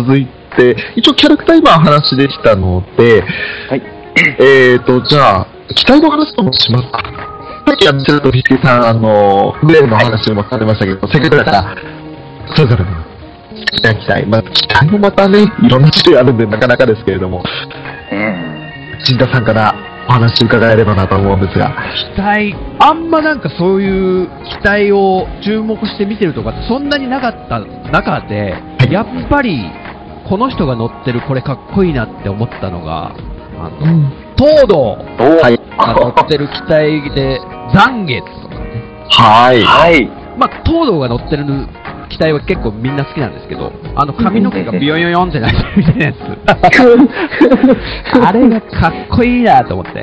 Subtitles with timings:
[0.00, 0.26] 続い
[0.56, 3.22] て、一応キャラクター今話でしたので、
[3.68, 3.82] はい。
[4.38, 7.02] えーと、じゃあ、期待の話ともしますか。
[7.66, 11.76] さっきあの、ちらっとビスケさん、あの、グレーの話もされましたけど、せっかくだから、
[12.56, 12.90] それぞれの
[13.70, 14.26] 期待、期待。
[14.26, 17.42] まあ、期待もまたね、いろんな種類あるんで、なかなかですけれども、
[18.12, 18.60] うん。
[19.04, 19.74] 新田さんから
[20.08, 21.72] お話伺えればなと思うんですが。
[22.16, 24.28] 期待、あんまなんかそういう
[24.60, 27.60] 期待を注目して見てるとかってそんなになかった
[27.92, 28.56] 中で、
[28.88, 29.70] いややっぱり
[30.30, 33.16] この人が乗ってるこれかっこいいなって思ったのが、
[33.58, 33.80] あの、
[34.38, 34.94] 東堂お
[35.42, 37.40] はいが乗ってる機体で、
[37.74, 38.80] 残月とかね。
[39.08, 39.64] はい。
[39.64, 40.06] はい。
[40.38, 41.44] まあ、東堂が乗ってる
[42.10, 46.18] 機体は結構みんな好きなんですけど、あの髪の毛がビヨヨヨンってなってるみたいなやつ。
[48.24, 49.90] あれがかっこいいなと思って。
[49.90, 49.94] っ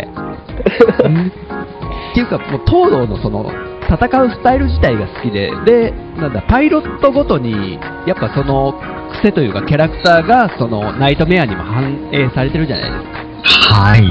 [2.14, 3.50] ていうか、もう東堂のその、
[3.90, 8.76] 戦うスタイル自体が好きで、で、なんだ、パイロットごとに、やっぱその、
[9.08, 13.74] 癖というかキャラクターが、その、ナイトメアにも反映されてるじゃないですか。
[13.76, 14.02] はい。
[14.02, 14.06] う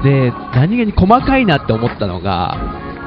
[0.00, 0.02] ん。
[0.02, 2.56] で、何気に細かいなって思ったのが、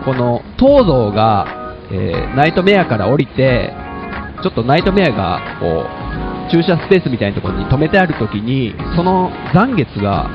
[0.05, 1.45] この東堂が、
[1.91, 3.73] えーナイトメアから降りて、
[4.41, 5.85] ちょっとナイトメアがこ
[6.47, 10.29] う駐車スペースみたいなところに止めてあるときに、その残月が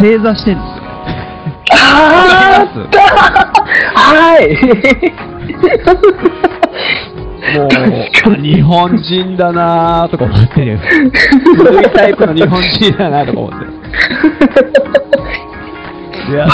[0.00, 0.86] 正座してるんですよ。
[1.70, 2.78] あわかります
[3.94, 4.56] はい。
[7.56, 7.68] も
[8.38, 10.78] う、日本人だなーとか思ってる。
[11.56, 13.66] 古いタイプの日本人だなーとか思って。
[16.32, 16.48] いや、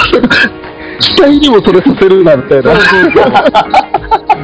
[1.01, 2.75] 期待にもそれさせるなんてな。
[2.75, 3.33] そうそうそう。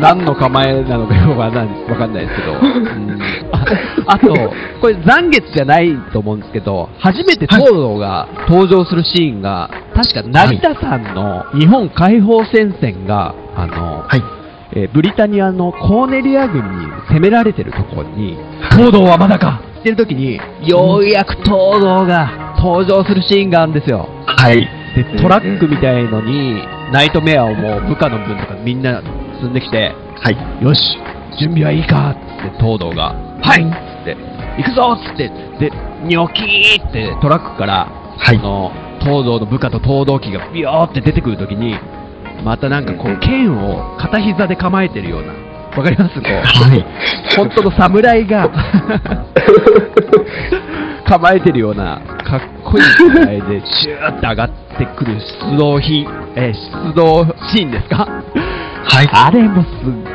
[0.00, 2.53] 何の構えなのかよくわかんないですけど。
[2.53, 3.19] うん
[3.50, 3.64] あ
[4.06, 4.34] あと、
[4.81, 14.38] これ残月じゃないと思うんですけど、初めて東堂が登場するシーンが、確か成田山の日本解放戦線が、あの、はい。
[14.72, 18.36] えーブリタニアのコーネリア軍に攻められてるところに、
[18.70, 21.47] 東堂はまだかってる時に、ようやく東
[21.80, 24.08] 堂が登場するシーンがあるんですよ。
[24.27, 24.69] はい。
[24.94, 29.03] で、トラックみたいのに、ナイトメアをもう部下の分とかみんな
[29.37, 30.65] 積んできて、はい。
[30.65, 30.81] よし、
[31.38, 34.16] 準備はいいかって東堂が、はいっつって、
[34.59, 35.28] 行くぞっつって、
[35.60, 35.72] で、
[36.03, 37.88] ニョキーってトラックから、
[38.19, 41.78] はいあの、東堂の部下と東堂機がビヨーって出てくるときに、
[42.44, 45.32] またなんかこう剣を片膝で構えてるような、
[45.76, 46.15] わかります？
[46.21, 46.84] こう、はい。
[47.37, 48.50] 本当の侍が。
[51.09, 55.19] 構えてるような、かっこいい状態で、シューって上がってくる
[55.50, 56.06] 出動品、
[56.37, 58.06] えー出動シーンですか？
[58.06, 59.09] はい。
[59.10, 59.72] あれもすっ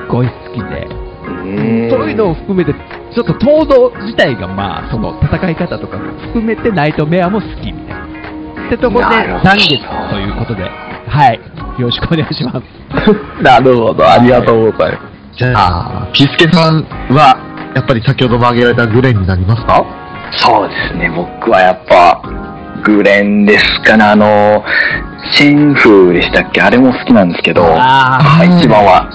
[0.07, 1.89] ごい好きで、うん。
[1.89, 8.03] そういうのを含めて、ちょっと東堂自体がまあ、その戦い方とかも含めてナイトメアも好きみたいな。
[8.67, 9.44] ってところで、なるほど。
[9.45, 9.79] 残月
[10.12, 10.63] ということで、
[11.07, 11.39] はい、
[11.79, 13.41] よろしくお願いします。
[13.44, 14.97] なるほど、ありがとうございま
[15.34, 15.38] す。
[15.38, 17.38] じゃあ、ピースケさんは、
[17.75, 19.83] やっぱり先ほども挙げられたグレンになりますか？
[20.31, 22.22] そうですね、僕はやっぱ、
[22.83, 24.63] グレンですかね、あの、
[25.35, 26.62] シェンフーでしたっけ？
[26.62, 29.09] あれも好きなんですけど、あー一番は、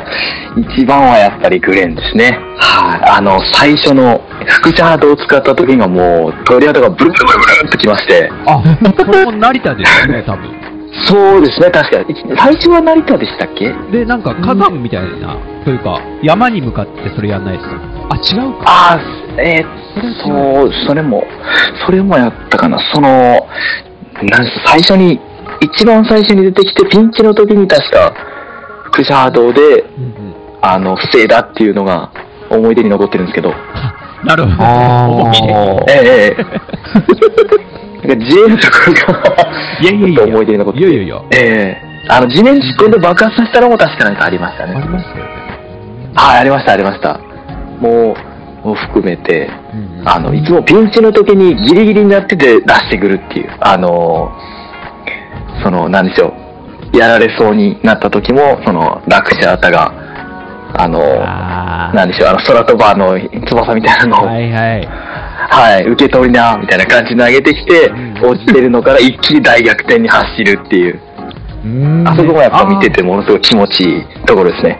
[0.76, 2.38] 一番はやっぱりグレンですね。
[2.58, 3.00] はい。
[3.16, 10.50] あの、最初の副チャートを使った時がもう、鳥肌がブルブルブルブルっときまして、あ、これも成田ですね、多分。
[11.06, 12.14] そうですね、確かに。
[12.36, 13.72] 最初は成田でしたっけ？
[13.90, 17.76] で、なんか火山みたいな、というか、山に向かってそれやんないですか？
[18.10, 18.64] あ、違うか。
[18.66, 19.00] ああ、
[19.40, 21.24] えー、そう、それも、
[21.86, 22.78] それもやったかな。
[22.94, 23.08] その、
[24.22, 25.18] なんす最初に、
[25.60, 28.12] 一番最初に出てきて、ピンチの時に確か、
[28.84, 30.34] 副シャードで、うんうん。
[30.60, 32.10] あの、防いだっていうのが、
[32.50, 33.54] 思い出に残ってるんですけど、
[34.24, 34.54] なるほど。
[34.64, 36.46] あー ええええ
[38.02, 40.24] なんか自衛のところが、いやいやいや。
[40.24, 41.22] 思い出に残っていやいやいや。
[41.32, 44.80] ええあの、地面に突っ込んで爆発させたのも確かなんかありましたありね。
[44.86, 45.30] ましたよね。
[46.14, 47.20] はい、ありました、ありました。
[47.80, 48.14] も
[48.64, 54.32] う、もう含めて、うんうんあの、いつもピンチの時にギリギリになってて出してくるっていう、あの、
[55.62, 56.34] その、なんでしょ
[56.92, 59.92] う、やられそうになった時も、その、落車たが、
[60.74, 64.88] あの、あーなんでしょう、あの、空飛ばの翼みたいなのを、ははい、い
[65.50, 65.84] はい。
[65.86, 71.00] 受け取りな、みたいな感じで投げてきて、うん落ちてるのから一気に大逆転に走るっていう、
[71.64, 74.78] うんあそこもやっぱ見ててものすごい気持ちいいところですね。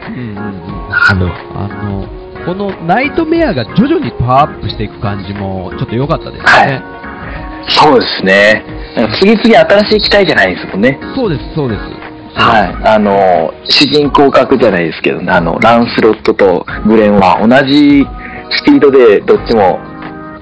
[0.93, 2.07] あの、あの、
[2.45, 6.83] このナイトメアが徐々にパワーアップしていく感じもちょっと良かったですね。
[7.69, 8.65] そうですね。
[9.21, 10.99] 次々新しい機体じゃないですもんね。
[11.15, 11.81] そうです、そうです。
[12.35, 12.89] はい。
[12.89, 18.07] あの、主人公格じゃないですけど、あの、ランスロットとグレンは同じ
[18.51, 19.79] スピードでどっちも、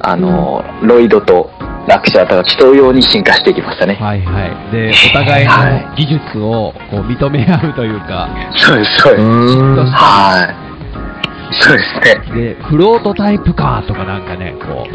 [0.02, 1.50] あの、ロイドと
[1.87, 3.94] ラクシャータが競うように進化していきましたね。
[3.94, 4.73] はいはい。
[4.73, 9.23] で、お互いの技術をこう認め合うというか、そうです、そうです。
[9.93, 10.55] は
[11.52, 12.55] そうですね。
[12.55, 14.87] で、フロートタイプかとかなんかね、こ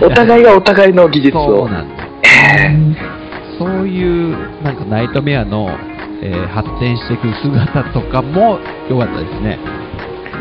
[0.00, 0.04] う。
[0.06, 1.46] お互いがお互いの技術を。
[1.46, 2.08] そうなんです。
[2.24, 2.76] え
[3.58, 5.70] そういう、なんかナイトメアの、
[6.22, 8.58] えー発展していく姿とかも
[8.88, 9.58] 良かったですね。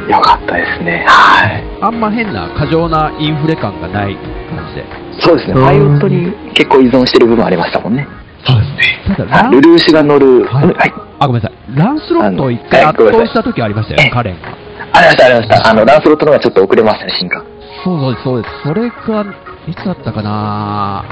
[0.08, 1.06] ーよかったですね。
[1.08, 1.64] はい。
[1.82, 4.86] あんま変な過剰なインフレ感がない感じで。
[5.20, 5.54] そうですね。
[5.54, 8.08] うんパイロットに結構依存してる部分ありましたもんね。
[8.46, 9.16] そうですね。
[9.16, 10.46] ただ、ルルーシュが乗る。
[10.46, 10.94] はいはい。
[11.20, 11.78] あ、ごめんなさい。
[11.78, 14.48] ランスロットを一回圧倒した時ありましたよね、カレンが。
[14.94, 15.70] ありました、ありました。
[15.70, 17.44] あの、ランスロットの方がちょっと遅れましたね、進化。
[17.84, 18.56] そうそうです、そうです。
[18.64, 19.26] それが、
[19.68, 21.06] いつだったかな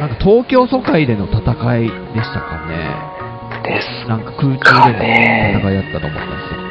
[0.00, 1.38] なんか東京疎開での戦
[1.78, 3.22] いでしたかね。
[3.62, 4.08] です。
[4.08, 6.61] なんか空中での戦いだったと思ったんですよ。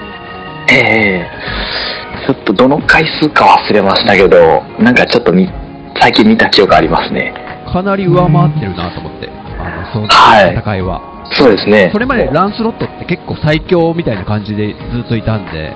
[0.72, 5.50] ええちょっとどの回数か忘れましたけど、なんかちょっとみ
[6.00, 7.34] 最近見た記憶ありますね。
[7.72, 11.02] かなり上回ってるなと思って、あの、そのはい戦いは。
[11.34, 11.90] そうですね。
[11.92, 15.74] それまでランスロットって結構最強みたいな感じでずっといたんで、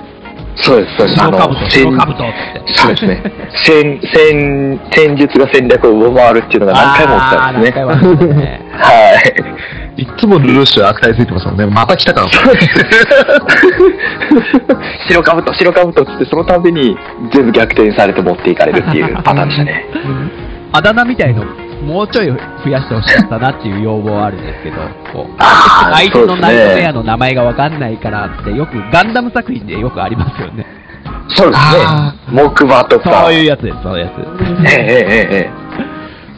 [0.62, 1.18] そうです、そうです。
[1.18, 2.74] 白兜、戦白兜って。
[2.74, 3.22] そうですね。
[3.64, 8.34] 戦、戦、戦術が戦略を上回るっていうのが何回も起きたんですね。
[8.34, 8.62] ね。
[8.72, 9.35] はい。
[10.16, 11.66] いつもルルーシュ悪態ついてますもんね。
[11.66, 12.28] また来たから。
[15.08, 16.96] 白かぶと、白かぶとっつって、そのたびに
[17.32, 19.84] 全部逆転されて持っていかれるっていうパターンでしたね。
[20.72, 21.44] あだ名みたいの、
[21.84, 24.76] もうちょい増やしてほしかったなっていう要望はあるんですけど、
[25.92, 30.64] 相手のナイトメアの名前がわかんないからって、よくガンダム作品でよくありますよね。
[31.28, 32.42] そうですあね。
[32.42, 33.24] 木馬とか。
[33.24, 34.76] そういうやつです、そういうやつ。
[34.78, 35.66] ええええええ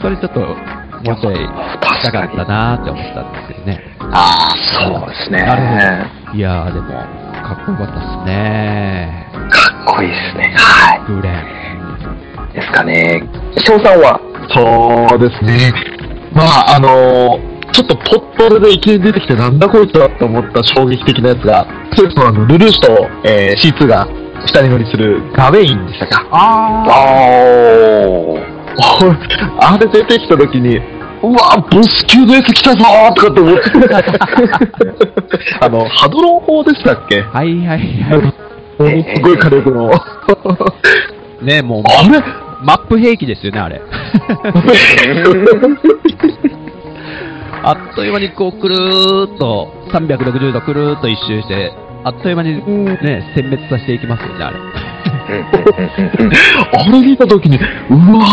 [0.00, 0.56] それちょっと、
[1.05, 3.81] もうちょいしたかったなーって思ったんですけどね。
[4.00, 5.43] ああ、そうですね。
[5.43, 6.37] なるほど。
[6.37, 9.31] いやー、でも、かっこよかったですね。
[9.50, 10.55] かっこいいですね。
[10.56, 11.33] はグレン。
[12.50, 12.55] い。
[12.55, 13.23] ですかね。
[13.65, 14.21] 翔さんは？
[14.50, 15.73] そうですね。
[16.33, 17.39] まあ、あの
[17.73, 24.06] ちょっとポットレでいきなり出てきてなんだこいつだって思った衝撃的なやつが、それこそあの、ルルーシュと、えー C2 が
[24.41, 26.27] 二人乗りするガウェインでしたか。
[26.31, 28.57] ああ
[29.60, 30.76] あれ出てきた時に、
[31.22, 33.62] うわボス級のやつ来たぞーとかって思って。
[35.60, 37.20] あの、ハドロン砲でしたっけ？
[37.20, 37.30] ー。
[37.30, 38.19] はいはいはい。
[38.19, 39.90] ものすごい火力の。
[41.42, 42.22] ね、もう、あれ？
[42.62, 43.80] マップ兵器ですよね、あれ。
[47.62, 51.72] あっという間にこう、くるーっと、360度くるーっと一周して、
[52.05, 54.56] あっという間にね、殲滅させていきますよね、あれ。
[56.73, 57.61] あれ見たときに、う
[58.17, 58.25] わ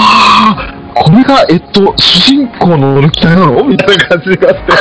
[0.94, 4.72] ー、これが、えっと、主人公の機体なのみたいな感じがあって、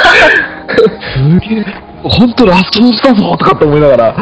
[1.17, 1.65] すげえ、
[2.03, 4.15] ほんとラストオスだぞとかって思いながら、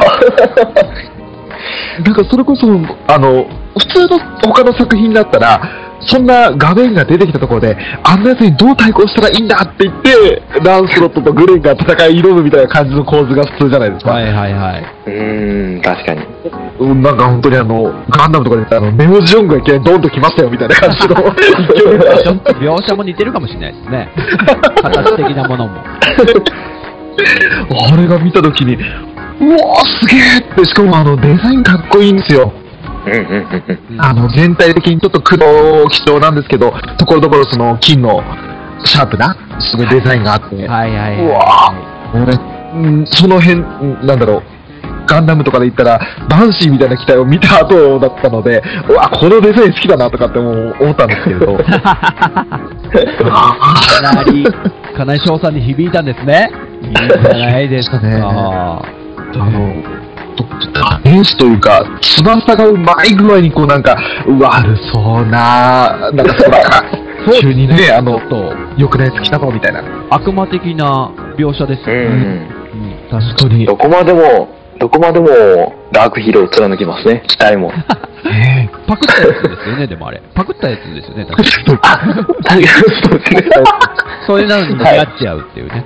[2.05, 2.67] なんかそれこそ、
[3.09, 3.47] あの、
[3.79, 5.61] 普通の他の作品だったら、
[6.07, 14.13] そんな画面が出てきたところで、あんなやつにどう対抗したらいいんだって言って、ランスロットとグレンが戦い挑むみたいな感じの構図が普通じゃないですか。
[14.13, 14.85] はいはいはい。
[15.07, 16.21] うーん、確かに。
[16.81, 24.09] うんなんか本当にあの、ガンダムとかで言ったら、あの、ネオジオンがいきなりドンと来ましたよみたいな感じの勢いがちょっと描写も似てるかもしれないですね。
[24.83, 25.81] 形的なものも。
[27.93, 32.53] あれが見たときに、うわーすげえって、しかもあの、デザインかっこいいんですよ。
[33.99, 38.23] あの、全体的にちょっと黒基調なんですけど、ところどころその金の
[38.85, 41.27] シャープな、すごいデザインがあって、はいはいはい。
[41.27, 41.75] うわ
[43.07, 44.43] その辺、うんなんだろう、
[45.07, 51.57] ガンダムとかで言ったら、バンシーみたいな機体を見た後だったので、うわ、このデザイン好きだなとかって思ったんですけれど。
[51.57, 51.65] か
[54.03, 54.45] なり、
[54.97, 56.51] かなり翔さんに響いたんですね。
[56.83, 57.99] いいんじゃないですか。
[58.01, 58.85] ねあの、
[59.33, 59.39] と
[61.03, 63.97] 天使というか、翼がうまい具合にこうなんか、
[64.27, 66.85] 悪そうな、なんか空が、
[67.41, 69.83] 急にね、あのと良くないやつ来たぞみたいな。
[70.11, 72.17] 悪魔的な描写ですうよね。
[72.17, 72.49] んうん、
[73.11, 73.67] 確本当に。
[73.67, 74.49] どこまでも、
[74.83, 75.29] どこまでも
[75.93, 77.71] ダークヒーローを貫きますね、機体も。
[78.25, 80.21] ねパクったやつですよね、でもあれ。
[80.35, 81.37] パクったやつですよね、確
[81.81, 82.01] か
[82.49, 83.45] そうですね。
[84.27, 85.85] そういうのに出会っちゃうっていうね。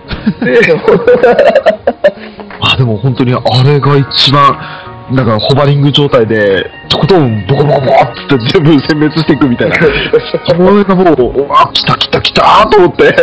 [2.63, 4.57] あ、でも本当にあれが一番、
[5.11, 9.77] なんかホバリング状態で、とことんボコボコボコって全部殲滅していくみたいな。
[9.77, 9.85] こ
[10.75, 13.15] れがもう、うわ、来た来た来たーと思って。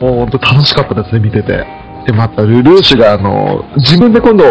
[0.00, 1.81] もう本当楽しかったですね、見てて。
[2.06, 4.44] で、またルルーシュが、あの、自分で今度、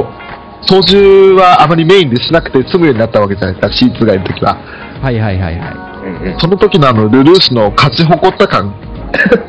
[0.62, 4.58] 操縦はあまりメインでしなくて済むようになったわけじゃないですか、C2 がいるときは。
[5.02, 6.36] はいはいはいはい。
[6.40, 8.74] その時のあの、ルルーシュの勝ち誇った感。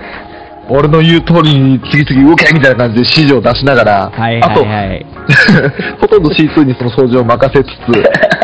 [0.69, 5.07] 俺の言う通りに次々動けみたいな感じで指示を出しながら、はいあと、はいはい。
[6.01, 7.73] ほとんど C2 にその操縦を任せつつ、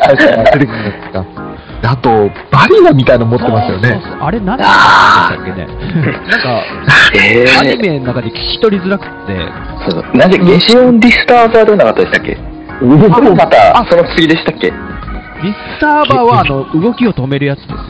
[0.04, 1.47] 最初から出てくるんですが。
[1.80, 3.88] であと、バリアみたいなの持ってますよね。
[3.90, 5.66] そうそうあれ何でしたっけね。
[6.28, 6.62] なんか、
[7.14, 9.37] えー、アニメの中で聞き取りづらくて、
[9.88, 12.37] そうなんでゲシオンディスターザーでなかったでしたっけ？
[12.82, 14.73] また、その次でしたっけ？
[15.42, 17.85] ディスターバーはあの動きを止めるやつですよね。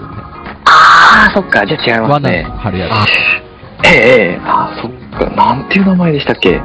[0.66, 2.46] ああ、そっか、じゃあ違います罠ね。
[2.58, 3.88] 張るやあつ。
[3.88, 6.60] ええ、ええ、ああ、そっか、なんていう名前でしたっけ？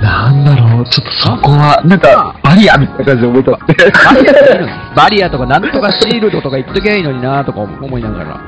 [0.00, 3.74] なんだろう、ちょっとそこは、なんか、バリアみたいな感じで覚えたって。
[3.92, 8.40] バリアとかいるのバリアとかなんとかシールドとか言っときゃいいのになとか思いながら。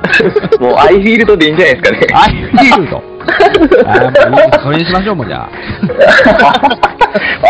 [0.61, 2.07] もうアイフィールドでいいんじゃないですかね。
[2.15, 3.03] アイフィールド？
[3.87, 5.49] あーもうそれにしましょう、もうじゃ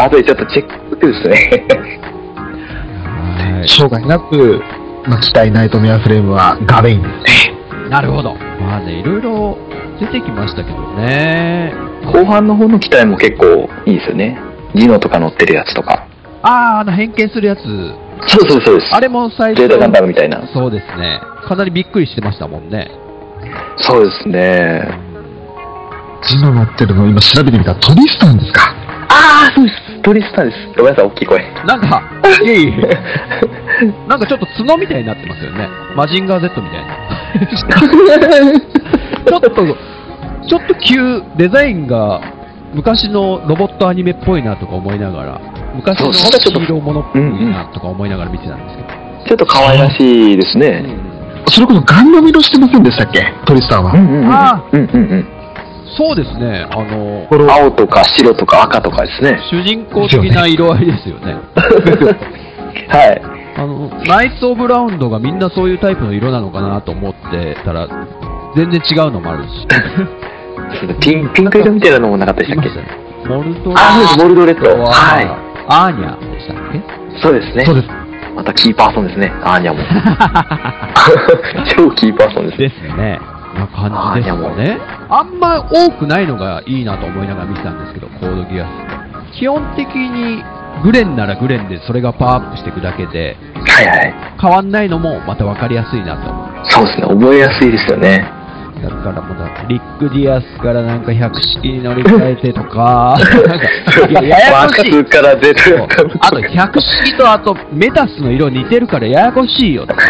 [0.05, 1.65] あとでちょっとチェックですね。
[2.37, 2.41] あ。
[3.59, 4.61] はい障害なく、
[5.07, 7.55] まあ、機体ナイトメアフレームはガベインですね。
[7.89, 8.35] なるほど。
[8.61, 9.59] まあね、いろいろ
[10.01, 11.73] 出てきましたけどね。
[12.07, 14.39] 後半の方の機体も結構いいですよね。
[14.75, 16.07] ジノとか乗ってるやつとか。
[16.43, 17.61] あー、あの変形するやつ。
[18.27, 18.95] そうそうそうです。
[18.95, 20.43] あれも最初ゼータガンダムみたいな。
[20.53, 21.21] そうですね。
[21.47, 22.91] かなりびっくりしてましたもんね。
[23.79, 24.89] そうですね。
[26.29, 28.75] ジノ乗ってるの今調べてみたらトリスタンですか？
[29.09, 30.03] ああ、そうです。
[30.03, 30.59] トリスタンです。
[30.79, 31.41] ごめんなさい、大きい声。
[31.67, 32.03] なんか、
[32.45, 32.99] いえいえ。
[34.09, 35.69] なんかちょっと角みたいになってますよね。
[35.97, 36.93] マジンガー Z みたいな。
[39.27, 39.77] ちょっと、
[40.49, 42.21] ちょっと急、デザインが
[42.75, 45.41] 昔のロボットアニメっぽいなとか思いながら、
[45.75, 48.89] 昔のヒーローものっぽいなとか思いながら見てたんですけど。
[49.27, 50.85] ちょっと可愛らしいですね。
[51.49, 53.33] それこそガンダム色してませんでしたっけ？
[53.47, 53.93] トリスタンは。
[53.93, 54.33] うんうんうん。
[54.33, 55.27] あうんうん
[55.95, 57.29] そうですね、あの。
[57.53, 59.39] 青とか白とか赤とかですね。
[59.51, 61.37] 主人公的な色合いですよね。
[62.89, 63.23] はい。
[63.57, 67.87] あの、ナイツ・オブ・ラウンドがみんなそういうタイプの色なのかなと思ってたら、
[68.57, 69.67] 全然違うのもあるし。
[71.01, 72.71] ピンピンク色みたいなのもなかったでしたっけ？
[73.29, 74.71] モルドあ、そうです、モルドレッド。
[74.83, 76.79] ははアーニャでしたっけ？
[76.79, 76.83] い。
[77.23, 77.75] そうですねそう。
[77.75, 77.89] です。
[78.35, 79.31] またキーパーソンですね。
[79.45, 79.79] アーニャも。
[81.77, 82.69] 超キーパーソンですね。
[82.69, 83.21] ですね。
[83.55, 84.79] な感じですよね。
[85.11, 89.39] あんま多くないのがいいなと思いながら見てたんですけど、コードギアス。
[89.39, 90.43] 基本的に
[90.83, 94.15] グレンならグレンでそれがパワーアップしていくだけで、はいはい。
[94.41, 96.33] 変わんないのもまた分かりやすいなと。
[96.65, 97.07] そうですね。
[97.09, 98.27] 覚えやすいですよね。
[98.83, 103.67] だからまた、リック・ディアスからなんか百式に乗り換えてとか、なんか、
[104.11, 105.05] いや、ややこしい。
[105.05, 105.89] から出てそう
[106.21, 109.87] あと、百式とあと、メタスの色似てるからややこしいよ。
[109.87, 110.03] とか。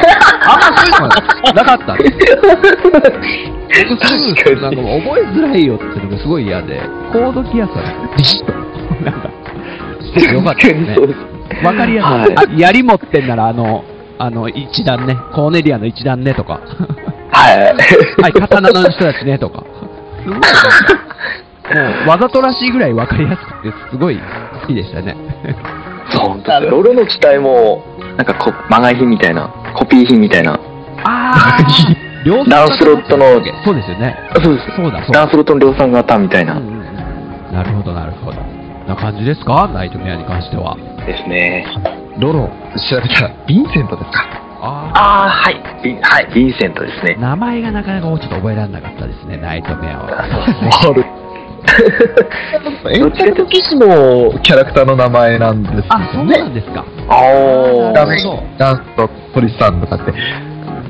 [0.45, 1.95] あんまそういうのなかった。
[1.95, 6.81] んです僕すぐ、なんかもう覚えづらいよっていうのがすごい嫌で、
[7.13, 8.53] コードギアスはビシッと、
[9.05, 9.31] なんか、
[10.01, 10.97] しててよかったですね。
[11.63, 12.59] わかりやすい。
[12.59, 13.85] 槍持ってんなら、あの、
[14.19, 16.61] あの、一段ね、コーネリアの一段ねとか、
[17.33, 18.23] はい。
[18.23, 19.65] はい、刀の人たちねとか、
[20.23, 24.19] すごいもう、わざとらしいぐらいわかりやすくて、すごい
[24.61, 25.17] 好きでしたね。
[26.13, 26.67] そうですね。
[26.71, 27.83] ロロの機体も、
[28.17, 30.59] なんかこ、まがい品みたいな、コピー品みたいな。
[31.05, 33.25] あー、 量産ダンスロットの
[33.65, 34.17] そうですよね。
[34.43, 34.67] そうです。
[34.77, 35.21] そうだ、そうだ。
[35.21, 36.55] ダンスロットの量産型みたいな。
[36.55, 36.83] うんうんうん
[37.53, 38.39] なるほど、なるほど。
[38.89, 39.69] な感じですか？
[39.75, 40.75] ナイトメアに関しては。
[41.07, 41.67] ですね。
[42.19, 42.49] ロロ、
[42.91, 44.25] 調べたら、ヴィンセントですか？
[44.65, 45.61] あああ、はい。
[45.83, 46.29] ビはい。
[46.31, 47.17] ヴィンセントですね。
[47.21, 50.07] 名前がなかなかちょっと覚えられなかったですね、ナイトメアは。
[52.91, 55.89] エンタイト騎士のキャラクターの名前なんですよね。
[55.91, 56.85] あ、そうなんですか。
[57.09, 57.15] あ
[57.91, 58.23] あ、ダメ
[58.57, 60.13] ダンスとポリスさんとかって。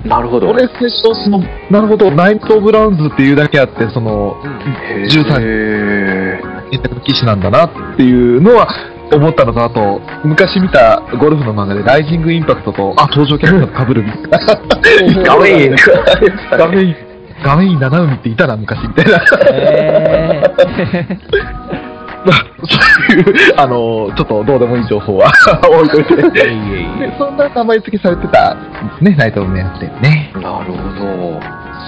[0.06, 0.50] なるほど。
[0.50, 1.38] 俺、最初、その、
[1.70, 4.36] なるほど、ナイト・オブ・ラウンズっていうだけあって、その、
[4.84, 6.40] へー13へ
[6.72, 8.68] エンタイト騎士なんだなっていうのは
[9.12, 14.38] 思ったのと、あと、昔見たゴルフの漫画で、ライジング・インパクトと、あ、登場キャラクターと被るみたいな。
[14.38, 15.76] ー画面。
[16.50, 16.96] 画面いい、
[17.44, 19.20] 画面いい七海っていたな、昔みたいな。
[19.52, 21.82] えー
[22.24, 22.78] まあ、そ
[23.14, 25.32] ういう、あの、ちょっとどうでもいい情報は
[25.66, 26.40] 置いといて。
[27.18, 30.32] そんな名前付けされてたんですね、ナイトメアってね。
[30.34, 31.40] なるほど。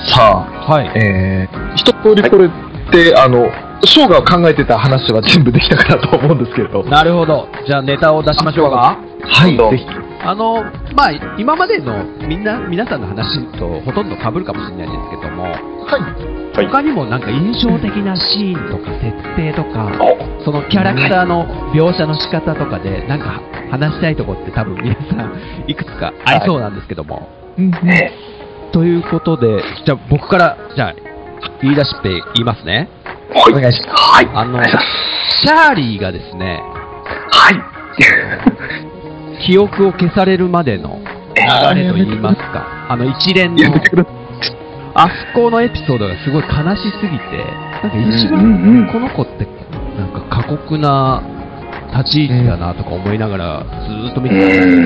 [0.07, 0.90] さあ、はい。
[0.97, 2.50] えー、一通りこれ
[2.94, 3.50] って、あの、
[3.84, 6.84] ショーが考えてた話は全部できたかなと思うんですけれど。
[6.84, 7.48] なるほど。
[7.66, 8.98] じゃあネタを出しましょうか。
[9.22, 9.84] はい、ぜひ。
[10.22, 10.62] あの、
[10.94, 15.54] まあ、今までのみんな、皆さんの話とほとんど被るかもしれないですけども、はい。
[16.56, 16.66] はい。
[16.66, 27.28] 他にもなんか印象的なシーンとか設定とか、おそのキャラクターの描写の仕方とかで、なんか話したいとこって多分皆さんいくつかありそうなんですけども。
[27.58, 28.12] うんね
[28.72, 30.94] ということで、じゃあ僕から、じゃあ、
[31.62, 32.88] 言い出しっぺ言いますね。
[33.34, 33.52] はい。
[33.52, 34.28] お願いしますはい。
[34.34, 34.62] あの。
[34.64, 36.62] シャーリーがですね、
[37.30, 37.74] はい。
[39.46, 41.00] 記憶を消されるまでの
[41.36, 43.64] 流れと言いますか、あの一連の。
[44.96, 47.44] あそこのエピソードがすごい悲しすぎて、
[47.82, 49.46] なんか一うんうんうん番この子って、
[49.98, 51.20] なんか過酷な
[51.96, 54.76] 立ち位置だなとか思いながらずーっと見うてたんです。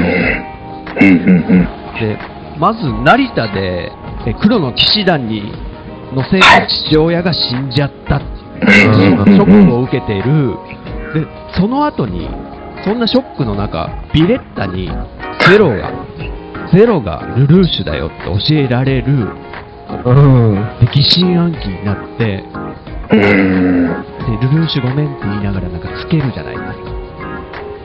[1.99, 2.19] けど、で、
[2.59, 3.93] まず成田で
[4.27, 5.53] え黒の騎士団に
[6.15, 8.23] 乗せた父親が死んじゃったっ
[8.61, 10.57] ていうショックを受けている。
[11.15, 12.29] で、その後に、
[12.85, 14.91] そそんなショックの中、ビレッタに
[15.47, 15.93] ゼロが、
[16.73, 19.13] ゼロがルルーシュだよって教えられる、
[20.07, 20.55] うん。
[20.81, 22.45] で疑心暗鬼になって、
[23.11, 23.21] うーん。
[23.21, 26.91] でルルーシュごめんって言いながらなんかつけるじゃないですか。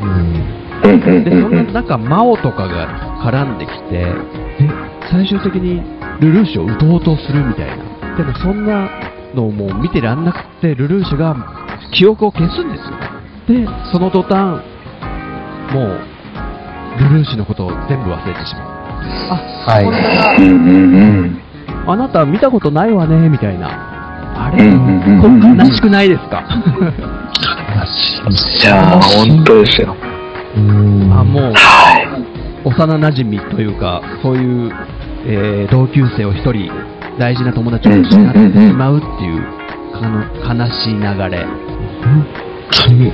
[0.03, 1.23] うん。
[1.25, 1.31] で。
[1.31, 2.87] そんな中、マオとかが
[3.21, 4.13] 絡んできて、で、
[5.11, 5.81] 最終的に
[6.21, 8.02] ルルーシュを撃とうとするみたいな。
[8.17, 8.89] でもそんな
[9.33, 11.35] のをもう見てらんなくて、ルルーシュが
[11.93, 12.95] 記憶を消すんですよ。
[13.47, 14.61] で、その途端、
[15.73, 15.99] もう、
[16.99, 18.63] ルルーシュのことを全部忘れてしまう。
[19.31, 19.35] あ、
[19.71, 19.85] はい。
[21.85, 23.67] あなた見たことないわね、みたいな。
[24.35, 24.71] あれ、
[25.21, 26.43] こ悲しくないですか？
[28.61, 29.95] じゃあ、本当ですよ。
[30.55, 31.11] うん。
[31.11, 32.07] あ、もう、はい。
[32.65, 34.71] 幼馴染というか、そういう、
[35.25, 36.71] えー同級生を一人、
[37.19, 39.41] 大事な友達を失ってしまうっていう、
[39.93, 41.45] あの悲しい流れ。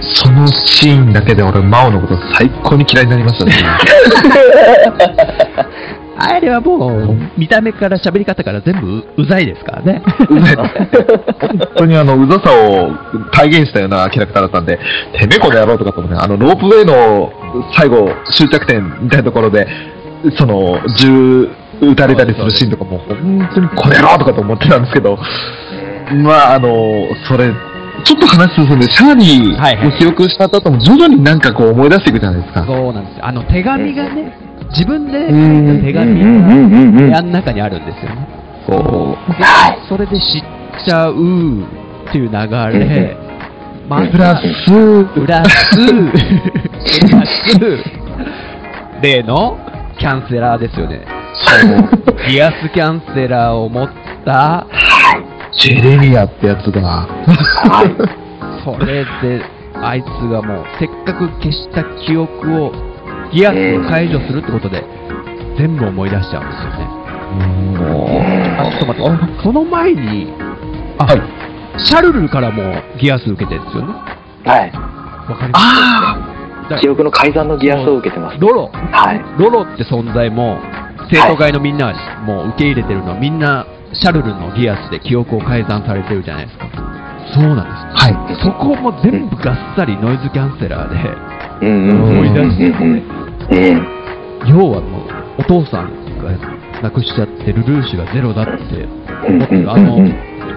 [0.02, 3.54] そのシーンだけで俺、マオのこと最高に嫌いになりましたね。
[6.22, 10.02] あれはもう、見た目から喋り方から全部ううざいですからね。
[10.30, 10.70] うざい本
[11.78, 12.92] 当にあの、うざさを
[13.32, 14.78] 体現したようなキャラクターだったんで、
[15.18, 17.32] てめえこの野郎とかと思って、あの、ロープウェイの
[17.78, 19.68] 最後、終着点みたいなところで、
[20.38, 21.48] その、銃
[21.82, 25.18] 撃たれたりするシーンとかも、本当にこの野郎とかと思ってたんですけど、
[26.24, 27.54] まあ、あの、それ、
[28.04, 32.66] ちょっと話進んで、シャーリーを記憶した後も徐々になんかこう思い出していくじゃないですか。
[32.66, 33.26] そうなんですよ。
[33.26, 34.38] あの手紙がね、
[34.72, 38.28] 自分で書いた手紙がうん部屋の中にあるんですよね。
[38.68, 39.18] そう。
[39.90, 41.16] それで知っちゃうっ
[42.12, 43.18] ていう流れ、
[43.88, 44.42] まうんプラス、
[45.14, 47.60] プラス、プラス、
[49.02, 49.58] 例の
[49.98, 51.19] キャンセラーですよね。
[52.28, 53.90] ギアスキャンセラーを持っ
[54.26, 54.68] た、
[55.52, 57.92] ジェレミアってやつが、はい。
[58.64, 59.44] それで、
[59.76, 62.72] あいつがもう、せっかく消した記憶を、
[63.32, 64.84] ギアスを解除するってことで、
[65.58, 66.86] 全部思い出しちゃうんですよね。
[67.80, 68.22] も
[68.60, 70.34] あ、ちょっと待って、その前に、
[70.98, 71.22] あ、はい
[71.82, 72.62] シャルルからも
[73.00, 73.94] ギアス受けてるんですよね。
[74.44, 74.72] はい。
[75.32, 75.64] わかります？
[75.64, 78.38] あだ記憶の改ざんのギアスを受けてます。
[78.38, 79.22] ロロ、はい。
[79.38, 80.60] ロロって存在も、
[81.10, 86.70] 生徒会のみんなはもう受け入れてるのは、みんな、シャルルのギアスで記憶を改ざんされてるじゃないですか。
[87.34, 88.06] そうなんです。
[88.06, 88.44] はい。
[88.44, 92.94] そこも全部がっさりノイズキャンセラーで、うんうんうん思い出してうん
[93.50, 94.00] うん。
[94.48, 96.32] 要はもう、お父さんが
[96.82, 98.88] 亡くしちゃって、ルルーシュがゼロだって
[99.28, 99.98] 思ってる、あの、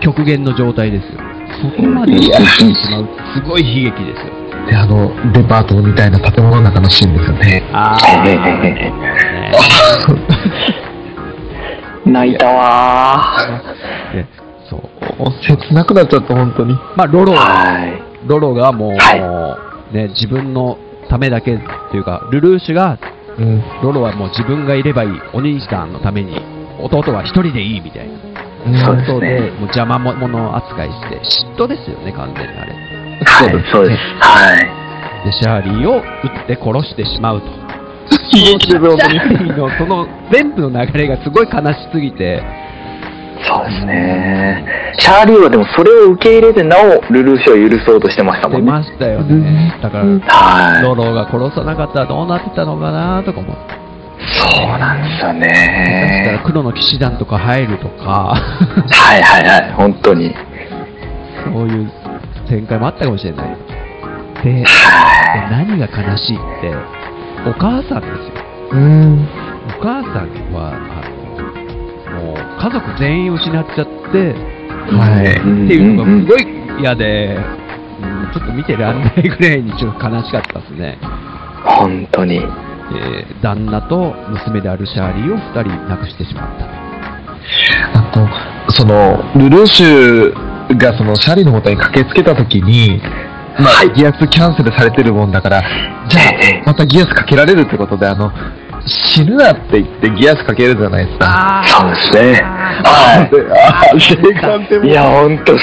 [0.01, 1.21] 極限の状態ですよ。
[1.63, 2.35] そこまでして
[2.75, 4.52] しまう、すごい悲劇ですよ。
[4.69, 7.63] で、あの、デパートみたいな建物の中のシーンですよね。
[7.73, 7.97] あ
[8.27, 8.37] へへへ
[8.89, 8.93] へ
[12.05, 14.17] 泣いたわー。
[14.17, 14.29] ね
[14.69, 14.81] そう。
[15.47, 16.75] 切なくなっちゃった、本当に。
[16.97, 18.03] まあ、ロロ、はい。
[18.27, 19.59] ロロがもう、は
[19.93, 21.59] ね、自分のためだけっ
[21.91, 22.99] ていうか、ルルーシュが、
[23.39, 23.63] うん。
[23.83, 26.41] ロロはもう自分がいればいい、お兄さんのために、
[26.81, 28.33] 弟は一人でいいみたいな
[29.07, 31.21] そうで、ねもう邪魔者扱いして、
[31.55, 32.92] 嫉妬ですよね、完全にあれ。
[33.25, 33.99] はい、そうです。
[34.21, 34.83] はい。
[35.25, 36.01] で、シャーリーを撃
[36.45, 37.47] って殺してしまうと。
[38.35, 42.43] 悲劇でリーのその全部の流れがすごい悲しすぎて、
[43.45, 44.65] そうですね。
[44.99, 48.67] シャーリーはでもそれを受け入れてなおルルーシュを許そうとしてましたもんね。
[48.67, 49.75] 出ましたよね。
[49.83, 50.83] だから、はい。
[50.83, 53.57] ロロが殺さなかったらどうなってたのかなとかも。
[54.21, 55.65] そうなんですよ下手し
[56.25, 56.41] たらね。
[56.45, 58.35] 黒の騎士団とか入るとか、
[58.91, 60.35] はいはいはい、本当に。
[61.45, 61.91] そういう
[62.49, 63.57] 展開もあったかもしれない。
[64.43, 64.65] で、
[65.51, 66.75] 何が悲しいって、
[67.49, 68.43] お母さんですよ。
[68.73, 69.29] うん。
[69.79, 74.35] お母さんは、あの、もう家族全員失っちゃって、
[74.91, 75.31] はい。
[75.31, 77.63] っていうのがすごい嫌で、うん
[78.33, 80.99] ちょっと見てらんないぐらいにちょっと悲しかったですね。
[81.65, 82.37] 本当に。
[82.37, 86.67] えー旦那と娘であるシャーリーを2人亡くしてしまった。
[87.99, 93.01] あと、その、ルルーシュがそのシャーリーの元に駆けつけた時に、
[93.59, 95.63] まあ、ギアスキャンセルされてるもんだから、
[96.09, 98.33] じゃあ、またギアスかけられるってことで、あの、
[98.87, 101.27] 死ぬなって言ってギアスかけるじゃないですか。
[101.29, 102.41] あそうですね。
[102.43, 102.49] あ
[102.89, 104.89] はであれがでもい。
[104.89, 105.57] いや、本当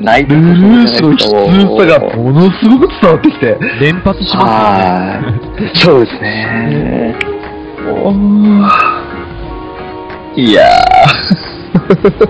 [0.00, 5.20] 泣いてルルーシュの悲痛さがものすごく伝わってきて、連発しますは
[5.74, 5.78] い。
[5.78, 7.14] そうですね。
[7.88, 9.06] おー
[10.36, 12.26] いやー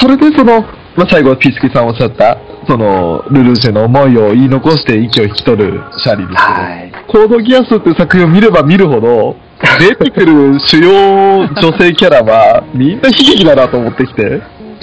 [0.00, 0.62] それでその、
[0.96, 6.92] まあ、最後、ピースケさんおっしゃった、その、ルルーシェの思いを言い残して息を引き取るシャーリーですけど、はい。
[7.08, 9.36] コードギアスっていう作品を見れば見るほど、
[9.78, 14.42] 出てくる主要女性キャラは、みんな悲劇だなと思ってきて、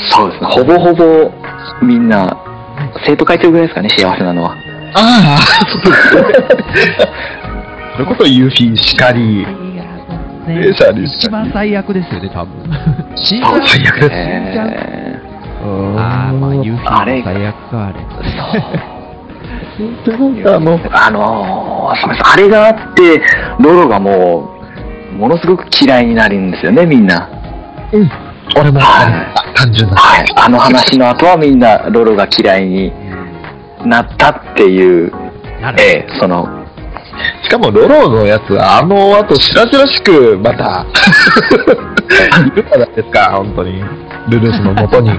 [0.10, 0.50] そうですね。
[0.50, 1.32] ほぼほぼ
[1.82, 2.38] みんな、
[3.06, 4.58] 生徒会長ぐらいですかね、幸せなのは。
[4.94, 6.98] ああ、そうですね。
[7.96, 9.46] それこそユーフィーしかり、
[10.48, 10.68] ね
[11.04, 12.52] 一番最悪ですよね、多分。
[13.16, 14.16] 死んじゃそう最悪です死
[14.50, 15.20] んじゃうえ
[15.64, 18.00] ああ、まあ、ユーフィあれーも最悪か、あれ。
[20.94, 23.22] あの、ーあれがあって、
[23.60, 24.50] ロロがも
[25.14, 27.30] う、ものすごく嫌いになるんですよね、みんな。
[27.92, 28.10] うん。
[28.58, 29.96] 俺も、はいあ単純な。
[29.96, 30.26] はい。
[30.36, 32.92] あの話の後はみんなロロが嫌いに
[33.86, 35.12] なったっていう、
[35.62, 36.50] なるええその、し
[37.52, 40.86] かも、ロロのやつ、あの後、しらじらしく、また、
[42.48, 43.84] いるからですか、本当に。
[44.30, 45.12] ルルーシュの元に。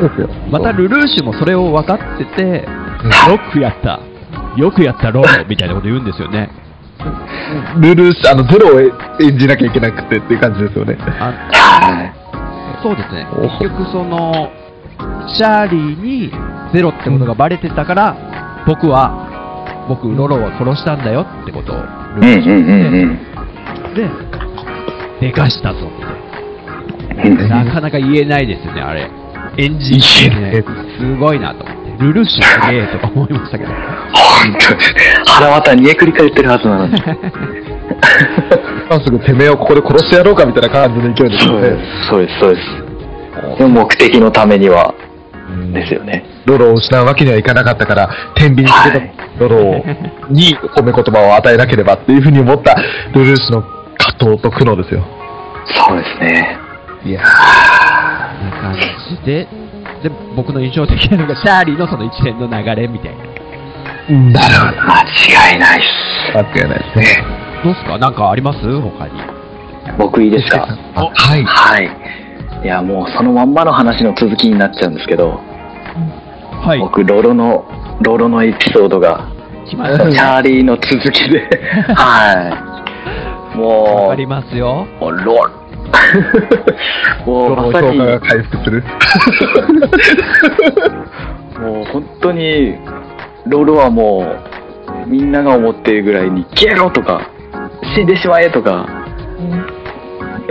[0.00, 0.28] ですよ。
[0.50, 4.00] またルルーシュもそれを分かってて、うんよくやった。
[4.56, 6.50] よくやったロロみたいなこと言うんですよね。
[7.80, 10.98] ルルーシュ、あの、ゼロを演じなきゃいけなくてっていう感じですよね。
[12.82, 13.26] そうですね。
[13.32, 14.50] お結局その、
[15.34, 16.32] シャーリーに
[16.72, 18.16] ゼロってことがバレてたから、
[18.66, 19.29] 僕は、
[19.90, 23.18] 僕、ロロを殺したんだよってことをルーシュうんに言
[23.90, 24.02] って、
[25.20, 27.28] で、でかしたぞって。
[27.28, 27.48] うん。
[27.48, 29.10] なかなか言えないですよね、あれ。
[29.58, 30.64] 演じ言えないね、
[30.96, 32.04] すごいなと思って。
[32.04, 33.72] ルルーシュすげえとか思いましたけど。
[33.72, 33.76] 本
[34.60, 34.80] 当に
[35.26, 36.94] 腹渡煮えくり返ってるはずなのに。
[38.88, 41.68] 今すぐてめえをここで殺してやろうかみたいな感じの勢いですよね。
[42.08, 43.58] そうです、そうです、そうです。
[43.58, 44.94] でも目的のためには、
[45.72, 46.24] ですよね。
[46.46, 49.00] ロロを失うわけにはいかなかったから、天秤につけた
[49.38, 49.84] ロロを
[50.30, 52.74] に褒め言葉を与えなければっていうふうに思った
[53.14, 53.62] ルルーシュの
[53.98, 55.04] 葛藤と苦悩ですよ。
[55.86, 56.58] そうですね。
[57.04, 59.46] いやな感じで、
[60.02, 63.24] で、僕の印象的なのが、シャーリーのその一連の流れみたいな。
[64.08, 64.82] ー、なるほど。
[64.82, 65.02] 間
[65.52, 66.36] 違いないっす。
[66.36, 67.24] 間違いないですね。
[67.62, 67.98] どうっすか？
[67.98, 68.58] なんかあります？
[68.60, 69.12] 他に。
[69.98, 70.68] 僕いいですか？
[70.94, 71.44] あはい。
[71.44, 71.90] はい。
[72.62, 75.40] いや、もうそのまんまの話の続きになっちゃうんですけど、
[76.62, 76.78] はい。
[76.78, 77.64] 僕、ロロの、
[78.02, 79.30] ロロのエピソードが、
[79.66, 81.48] チャーリーの続きで、
[81.96, 82.52] は
[83.54, 83.56] い。
[83.56, 84.86] もう、わかりますよ。
[85.00, 85.48] もうロ
[87.26, 88.84] もロロのうまさに、が回復する。
[91.60, 92.74] もう本当に、
[93.46, 94.26] ロロはも
[95.06, 97.22] う、みんなが思ってるぐらいに、消えろとか、
[97.94, 98.86] 死んでしまえとか、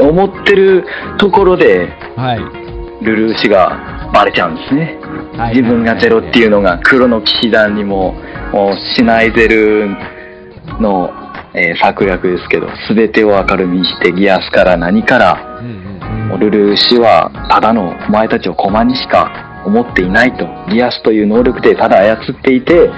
[0.01, 0.85] 思ってる
[1.17, 3.05] ところで、はい。
[3.05, 4.97] ルルーシがバレちゃうんですね。
[5.37, 8.13] はい自分がゼロっていうのが黒の騎士団にも、
[8.51, 9.89] もうシナイゼル
[10.79, 11.11] の、
[11.53, 16.39] えー策略ですけど、全てを明るみにしてギアスから何から、うんうん。
[16.39, 20.45] ルルーシはただのお前たちを駒にしか思っていないと。
[20.69, 22.89] ギアスという能力でただ操っていて、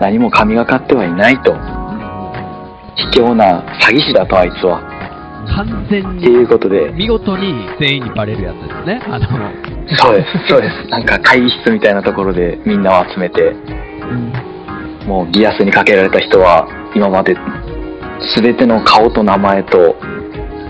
[0.00, 1.54] 何も神がかってはいないと。
[3.12, 4.91] 卑怯な詐欺師だとあいつは。
[5.46, 9.02] 完全っていうに、ことで、見事に全員にバレるやつですね。
[9.06, 9.26] あの、
[9.96, 10.88] そうです、そうです。
[10.88, 13.54] なんか会議室みたいなところでみんなを集めて、
[15.06, 17.36] もうギアスにかけられた人は今まで
[18.36, 19.96] 全ての顔と名前と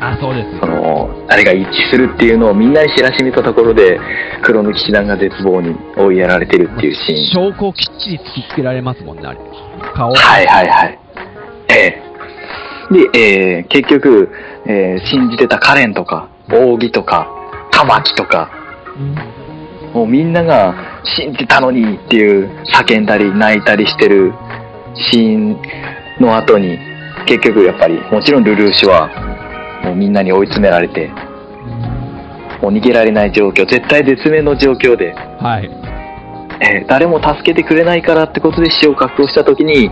[0.00, 0.58] あ、そうです。
[0.58, 4.00] そのあれが一致するっていうのをみんなに知らしめたところで
[4.42, 9.38] 黒の騎士団が絶望に追いやられてるっていうシーン証拠をきっちり突きつけられますもんね、あれ。
[9.94, 10.12] 顔。
[10.12, 11.01] はいはいはいええ
[12.92, 14.30] で、えー結局、
[14.66, 17.28] えー信じてたカレンとか扇とか
[17.70, 18.50] 玉木とか
[19.94, 20.74] もうみんなが
[21.16, 24.32] 信じたのにっていう叫んだり泣いたりしてる
[24.94, 25.56] シーン
[26.20, 26.78] の後に
[27.26, 29.08] 結局やっぱりもちろんルルーシュは
[29.84, 31.08] もうみんなに追い詰められて
[32.60, 35.70] もう逃げられない状況絶対絶命の状況で、はい。
[36.60, 39.90] えー誰も助けてくれないからってことで死を覚悟した時に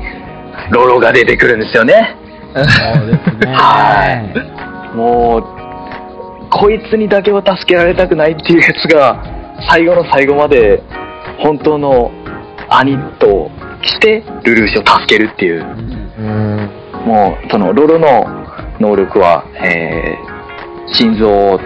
[0.70, 2.16] ロロが出てくるんですよね
[2.54, 3.54] そうですね。
[3.54, 9.22] はいもうこいつにだけは助けられたくないっていうやつが
[9.70, 10.82] 最後の最後まで
[11.38, 12.10] 本当の
[12.68, 13.50] 兄と
[13.82, 16.70] してルルーシュを助けるっていううん
[17.06, 18.24] もうそのロロの
[18.80, 20.30] 能力は、えー
[20.92, 21.60] 心臓を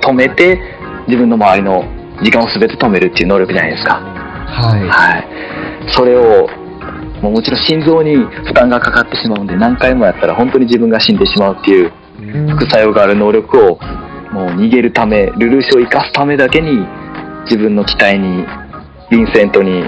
[0.00, 0.58] 止めて
[1.06, 1.82] 自分の周りの
[2.24, 4.88] 時間を全て止めるっていう能力じゃないですかはい。
[4.88, 5.26] はい
[5.92, 6.48] それを
[7.22, 11.92] もうもちろん心臓に負担がかかってしまうんで何回もやったら本当に自分が死んでしまうっていう
[12.56, 13.78] 副作用がある能力を
[14.32, 16.86] もう逃げるためルルーシュを生かすためだけに
[17.44, 18.44] 自分の機体に
[19.10, 19.82] ヴィンセントに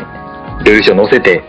[0.64, 1.42] ルルーシュを乗せて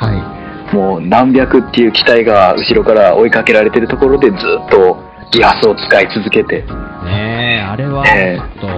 [0.00, 0.36] は
[0.72, 0.74] い。
[0.74, 4.96] もう何百っていう機体が後ろから追いかけられてるところでずっと
[5.32, 6.62] ギアスを使い続けて。
[7.04, 8.60] ねえ、あれは、ええ。
[8.60, 8.70] ちょっ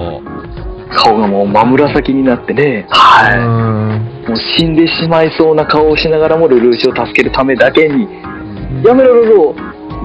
[0.95, 2.87] 顔がもう真紫になってね。
[2.91, 4.29] はうい。
[4.29, 8.07] もう死んでしまいそうな顔をしながらもルルーシュを助けるためだけに。
[8.83, 9.55] と、やめろロロ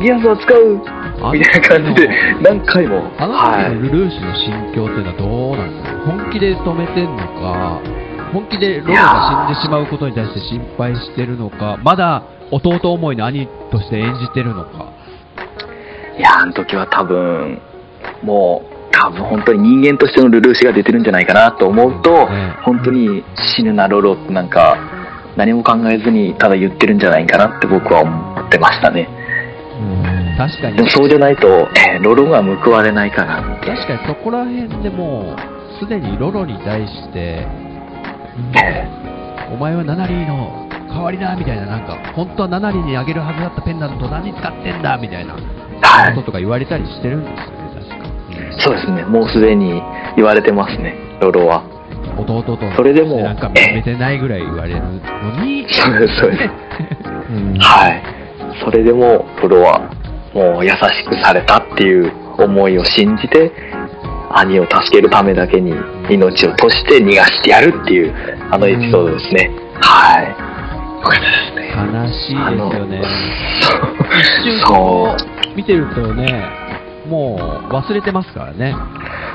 [0.01, 0.81] ギアスは使う。
[1.19, 2.09] あみたいな感じで
[2.43, 3.03] 何回も。
[3.17, 5.99] あのは時のルルーシュの心境っていうのはどうなんですか？
[6.05, 7.81] 本気で止めてんのか、
[8.33, 14.93] 本気でロロが死んでしまうことに対して心配してるのか、まだ弟思いの兄として演じてるのか。
[16.17, 17.59] いや、あの時は多分、
[18.23, 23.23] もう、多分本当に人間としてのルルーシュが出てるんじゃないかなと思うと、ね本当に
[23.55, 24.77] 死ぬなロロってなんか、
[25.37, 29.07] 何も考えずにただ言ってるんじゃないかなって僕は思ってましたね。
[30.37, 33.67] 確かにでも、そうじゃないと、えーロロが報われないかなって。
[33.67, 37.47] 確かにそこら辺でもう、すでにロロに対して、
[38.55, 38.87] え
[39.51, 45.41] お前はナナリーの代わりだみたいな、なんか、本当はナナリーにあげるはずだったペンダント何使ってんだみたいなこ
[46.21, 46.23] と。
[46.23, 47.66] とか言われたりしてるんですよね。
[48.59, 49.03] そうですね。
[49.05, 49.81] もうすでに
[50.15, 51.63] 言われてますね、ロロは。
[51.71, 51.77] うん
[52.17, 56.43] 弟とそれでもなんか認めてないぐらい言われるのに、そうです、そうです。
[57.29, 58.03] うんはい。
[58.63, 59.81] それでも、ロロは、
[60.33, 63.51] もう優しくされたっていう思いを信じて、
[64.31, 65.73] 兄を助けるためだけに
[66.09, 68.13] 命を賭して逃がしてやるっていう、
[68.49, 69.51] あのエピソードですね。
[69.81, 70.27] はい。
[70.27, 71.67] よかったですね。
[71.93, 73.01] 悲しいですよね。
[74.65, 75.15] そこ
[75.53, 76.43] う見てるとね、
[77.07, 77.37] も
[77.69, 78.75] う忘れてますからね。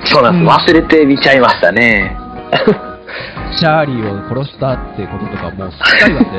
[0.04, 0.08] う。
[0.08, 0.70] そうなんです。
[0.70, 2.16] 忘れて見ちゃいましたね。
[3.58, 6.30] シャーリーを殺したってこととかもうすっかり忘れて、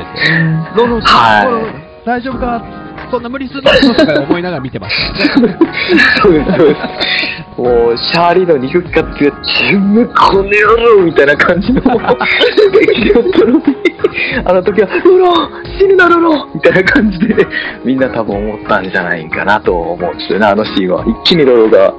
[0.76, 2.62] ロロ、はい大丈夫か？
[3.10, 4.96] そんな無理するなとか思いながら見てまし
[5.34, 5.56] たね。
[6.22, 6.80] そうです、そうです。
[7.60, 11.88] もう、シャーリーの肉かって、自分この野郎みたいな感じの、劇
[13.08, 13.62] 場だったのに、
[14.44, 17.34] あの時は、ロロ死ぬなロロみたいな感じで、
[17.84, 21.04] みんな多分思ったんじゃないかなと思うんですよね、あのシーンは。
[21.06, 21.94] 一気にロロが、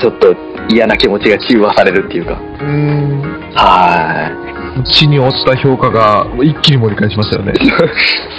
[0.00, 0.34] ちょっと
[0.68, 2.40] 嫌な気持ちが中和されるっていうか。
[2.60, 3.22] うん
[3.54, 7.52] は地に落ちた評価が一気に盛り返しましたよね。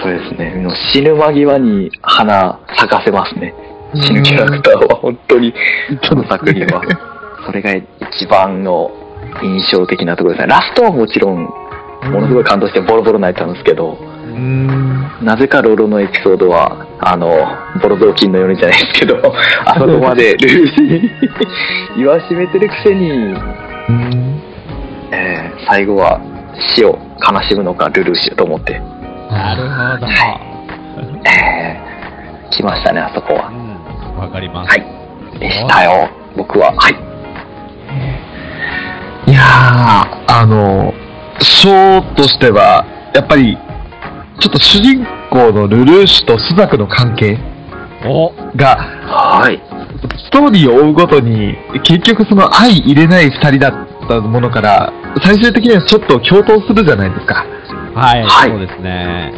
[0.01, 0.65] そうですね。
[0.93, 3.53] 死ぬ間際に花咲かせますね。
[3.93, 5.53] 死ぬキャラクターは本当に、
[6.07, 6.81] この作品は。
[7.45, 8.91] それが一番の
[9.41, 10.47] 印象的なところですね。
[10.47, 14.08] ラストはもちろん、ものすごい感動してボロボロ泣いたんですけど、うん。
[15.21, 17.29] なぜかロロのエピソードは、あの、
[17.81, 19.17] ボロ雑巾のようにじゃないですけど、
[19.65, 21.09] あそこまでルーシーに
[21.97, 24.41] 言わしめてるくせに、うん。
[25.11, 26.19] えー最後は
[26.75, 28.79] 死を悲しむのかルルーシュと思って、
[29.29, 29.63] なる
[29.99, 30.07] ほど。
[31.29, 33.49] えー来ましたね、あそこは。
[33.49, 34.69] うん、わかります。
[34.69, 35.39] はい。
[35.39, 36.73] でしたよ、僕は。
[36.75, 36.93] はい。
[39.29, 40.93] いやー、あの、
[41.39, 43.57] ショーとしては、やっぱり、
[44.39, 47.37] ちょっと主人公のルルーシュとスザクの関係
[48.05, 49.61] おが、はい。
[50.25, 57.45] ストーリーを追うごとに、結局その相入れない二人だったものから、最終的にはちょっと共闘するじゃないですか。
[57.93, 59.33] はい、はいそうですね。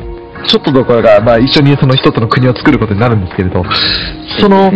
[0.47, 3.63] ちょっとどころか、まあ一緒にその一つの国を作ることになるんですけれど、
[4.39, 4.71] その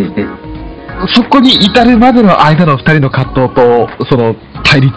[1.14, 4.94] そこに至るまでの間の二人の葛藤と、その対立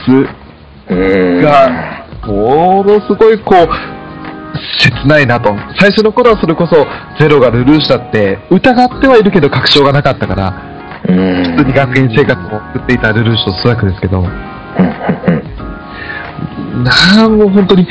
[0.91, 3.98] うんが、ものすごいこう、
[4.79, 5.55] 切ないなと。
[5.79, 6.87] 最初の頃はそれこそ、
[7.19, 10.55] ゼロがルルーシュだって、疑ってはいるけど確証がなかったから、
[11.09, 14.33] うん普通に学園生活を送っていたルルーシュとスワクですけど、うんうん
[16.85, 17.87] なんもう本当に、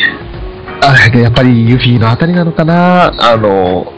[0.81, 3.91] あやっぱりユフィのあたりなのかな、あの、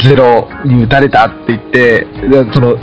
[0.00, 2.76] ゼロに撃たれたって言って、でその、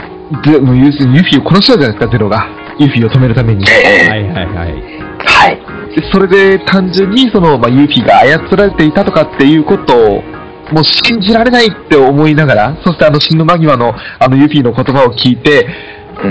[0.44, 2.46] ゼもうユユフィを殺したじゃないですか、ゼロが。
[2.78, 3.64] ユフィを止めるために。
[3.68, 4.89] えはいはいはい。
[5.26, 5.56] はい。
[5.94, 10.22] でそれで単純にその、まあ、ユーフィが操られていたとかっていうことを、
[10.72, 15.66] もう信じられないって思いながら、そしてあの死ぬ間際のあのユーフィの言葉を聞いて、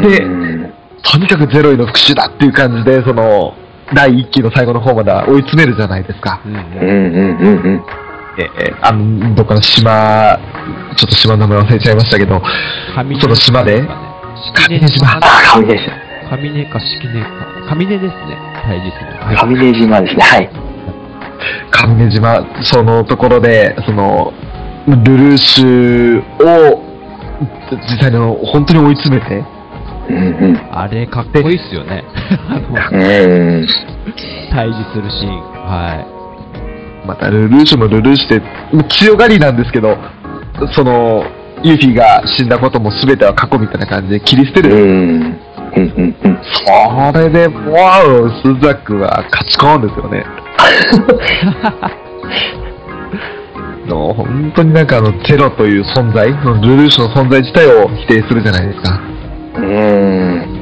[0.01, 0.73] でうん
[1.03, 3.53] とにかくゼロへの復讐だっていう感じで、その、
[3.95, 6.41] 第一期の最後の方まで追い詰めるじゃないですか。
[6.45, 7.85] うんうんうんうんうん。
[8.37, 10.37] えーあの、どっかの島、
[10.95, 12.41] ちょっと島の名前忘れちゃいましたけど、
[12.95, 16.37] 上その島で式根上島あ、上根島。
[16.37, 17.75] 上根か式根か。
[17.75, 18.48] 上根ですね。
[18.69, 19.11] 対峙する。
[19.19, 20.21] はい上根島ですね。
[20.21, 20.49] はい。
[21.71, 24.31] 上根島、そのところで、その、
[24.87, 26.83] ルルーシュを、
[27.71, 29.43] 実際の本当に追い詰めて、
[30.09, 30.69] うんうん。
[30.71, 32.03] あれかっこいいっすよね。
[34.51, 35.49] 対峙するシーン。
[35.69, 36.05] は
[37.05, 38.39] またルルーシュもルルーシュで、
[38.75, 39.97] もう強がりなんですけど、
[40.73, 41.23] その、
[41.63, 44.75] ユーフィが死んだことも全ては過去みたいな感じで切り捨てうる。
[44.75, 45.39] ん。
[45.75, 46.39] うんうんうん。
[46.65, 50.25] それで、わお、スザクは勝ち込むんですよね。
[53.87, 58.99] の 本当になんかあのゼロという存在、そのルルーシュの存在自体を否定するじゃないですか。
[59.55, 60.59] うん。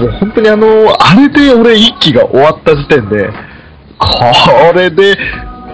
[0.00, 0.66] もう本当にあの、
[0.98, 3.30] あれで俺一期が終わった時点で、
[3.98, 5.16] これで、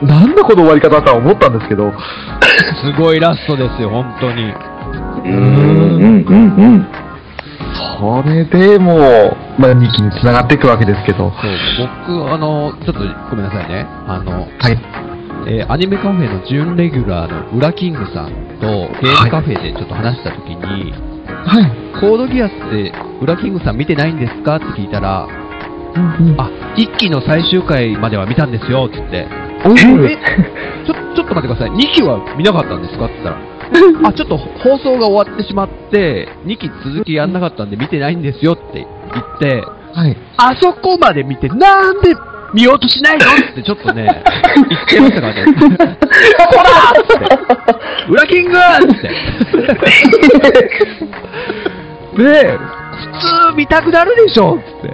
[0.02, 1.92] なんだこの終わり方だとは思ったんですけど、い。
[2.87, 4.52] すごいラストですよ、本当に。
[5.24, 6.87] うんうんうんうん。
[8.00, 9.00] それでもう、
[9.58, 11.32] まあ、2期に繋がっていくわけですけど。
[11.40, 11.50] そう、
[12.06, 13.87] 僕、あの、ちょっとごめんなさいね。
[14.06, 14.78] あの、はい。
[15.46, 18.30] えーアニメカフェの準レギュラーのウラキングさん
[18.61, 18.66] と
[19.00, 20.92] ゲームカフェでちょっと話したときに、
[21.26, 21.72] はい。
[22.00, 24.56] コードギアスってウラキングさん見てないんですか？
[24.56, 25.26] って聞いたら、
[26.38, 30.16] あ、1期の最終回までは見たんですよって言って、おえ
[30.86, 31.70] ちょ、ちょっと待ってください。
[31.70, 33.06] 2期は見なかったんですか？
[33.06, 39.62] って言ったら、 あ、ちょっと放送が終わってしまって、2期続きやんなかったんで見てないんですよって言って、
[39.94, 40.16] はい。
[40.36, 42.14] あそこまで見て、なんで
[42.54, 43.26] 見ようとしないの？
[43.26, 44.06] ってちょっとね、
[44.70, 45.44] 言っちゃいましたからね。
[45.44, 45.52] ほ
[46.62, 48.10] らーって。
[48.10, 48.60] ウラキングっ
[49.00, 49.10] て。
[52.22, 52.58] で、普
[53.52, 54.56] 通見たくなるでしょ？
[54.56, 54.88] って。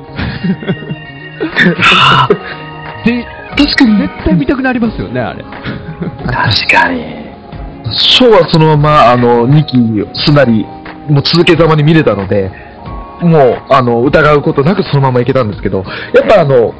[3.10, 5.44] で、確かに、絶対見たくなりますよね、あれ。
[6.26, 7.24] 確かに。
[7.92, 9.76] ショーはそのまま、あの、2期
[10.14, 10.64] すなり、
[11.08, 12.50] もう続けざまに見れたので、
[13.20, 16.74] もう、あの、疑うことなくそのままいけたんですけど、やっぱあの、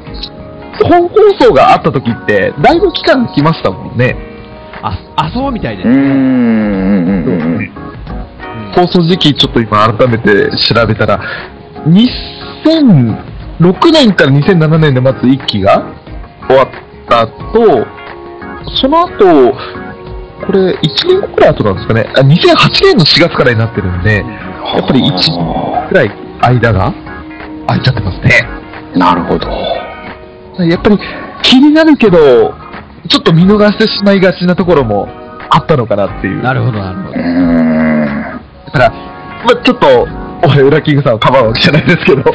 [0.83, 4.15] 本放送があった時って、だいぶ期間来ましたもんね。
[4.81, 5.83] あ、あ、そうみたいで。
[5.83, 5.95] すね。
[5.95, 6.11] うんうんう
[7.31, 7.71] んうん
[8.75, 11.21] 放送時期ちょっと今改めて調べたら、
[11.87, 15.85] 2006年から2007年でまず1期が
[16.47, 16.67] 終わっ
[17.07, 17.85] た後、
[18.81, 19.53] その後、
[20.45, 22.25] これ1年後くらい後なんですかね、あ2008
[22.83, 24.23] 年の4月からになってるんで、や
[24.83, 26.93] っぱり1年くらい間が
[27.67, 28.29] 空いちゃってますね。
[28.95, 29.47] なるほど。
[30.63, 30.99] やっぱり
[31.43, 32.53] 気になるけど、
[33.07, 35.07] ちょっと見逃してしまいがちなところも
[35.49, 36.41] あったのかなっていう。
[36.41, 37.19] なるほど、なるほうど。
[37.19, 38.41] ーん。
[38.65, 40.07] だから、まあ、ちょっと、
[40.47, 42.23] 俺、ウラキングさんをかばうわけじゃないですけど。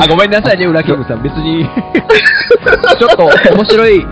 [0.00, 1.22] あ、ごめんなさいね、ウラキングさん。
[1.22, 1.64] 別に、
[2.98, 4.06] ちょっと面白い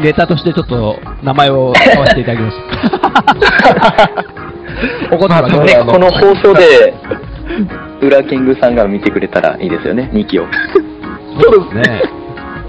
[0.00, 4.10] ネタとしてちょっと名前を使わせていただきました。
[5.10, 6.94] 怒ってますまあねこの放送で、
[8.00, 10.46] ウラキングさんが見てくれたらいいですよね、2期を。
[11.40, 12.23] そうですね。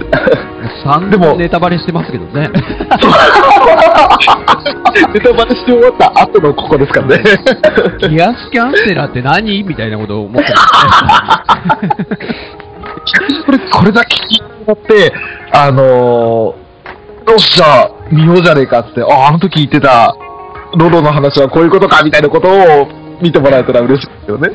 [0.05, 0.45] ね。
[0.85, 2.49] 3でもネタバレしてますけどね。
[5.13, 7.23] ネタバレして終わった後のここですからね。
[8.09, 11.89] ギアスキャンセラーって何みたいなことを思ってますね。
[13.45, 15.13] これ、これだけ聞いてもらって、
[15.51, 16.55] あのー、よ
[17.35, 20.15] っしゃ、見ようじゃねえかって、あ、あの時言ってた、
[20.77, 22.87] ロロの話はこういうことかみたいなことを
[23.21, 24.49] 見てもらえたら嬉しいですよね。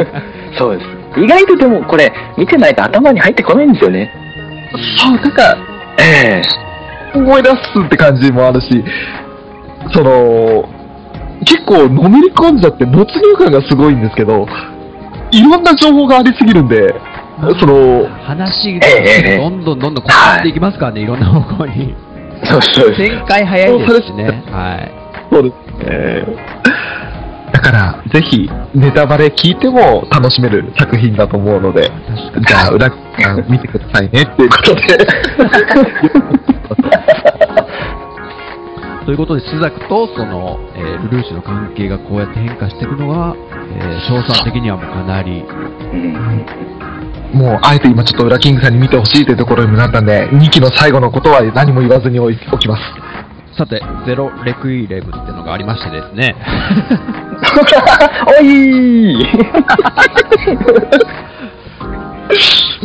[0.58, 1.20] そうです。
[1.20, 4.12] 意外とでもこれ、見てないと頭に入ってこないんですよね。
[4.72, 5.56] そう、なんか、
[5.98, 6.60] ええ
[7.12, 8.84] 思い出すって感じもあるし、
[9.92, 10.68] その、
[11.40, 14.46] 結構のめり込んじゃって没入感がすごいんですけど、
[15.32, 16.94] いろんな情報がありすぎるんで、
[17.58, 21.94] その、話がええどんどんどんどん変わっていきますからね、いろんな方向に。
[22.44, 22.96] そうそう。
[22.96, 24.44] 展開早いですしね。
[24.50, 24.92] はい。
[25.32, 25.54] そうです
[25.84, 26.24] ね。
[27.60, 31.90] だから、ぜひ、ネタバレ聞いても楽しめる作品だと思うので、
[32.48, 32.90] じゃあ、裏あ
[33.34, 34.80] の見てくださいねっていうことで。
[39.04, 43.36] ということで、スザクとその、えールルーシュの関係がこうやって変化していくのが、
[43.78, 45.44] えー、賞賛的にはもうかなり、
[45.92, 46.46] うん
[47.34, 52.82] もう、あえて今ちょっと裏キングさんに見てほしいというところにもなったんで、2期の最後のことは何も言わずにおきます。
[53.60, 56.34] さて、ゼロレクイレムっていうのがありましてですね、
[58.26, 59.26] おいー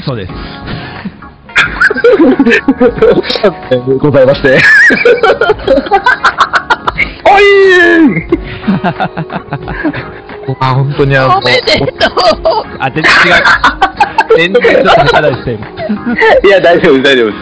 [0.05, 0.33] そうです。
[3.99, 4.57] ございまして。
[7.23, 8.21] おいー
[10.59, 11.41] あ、本当にあの、あ、
[12.91, 13.43] 全然違う。
[14.35, 15.57] 全然ちょっと下手でし。
[16.47, 17.38] いや、大丈夫、大丈夫です。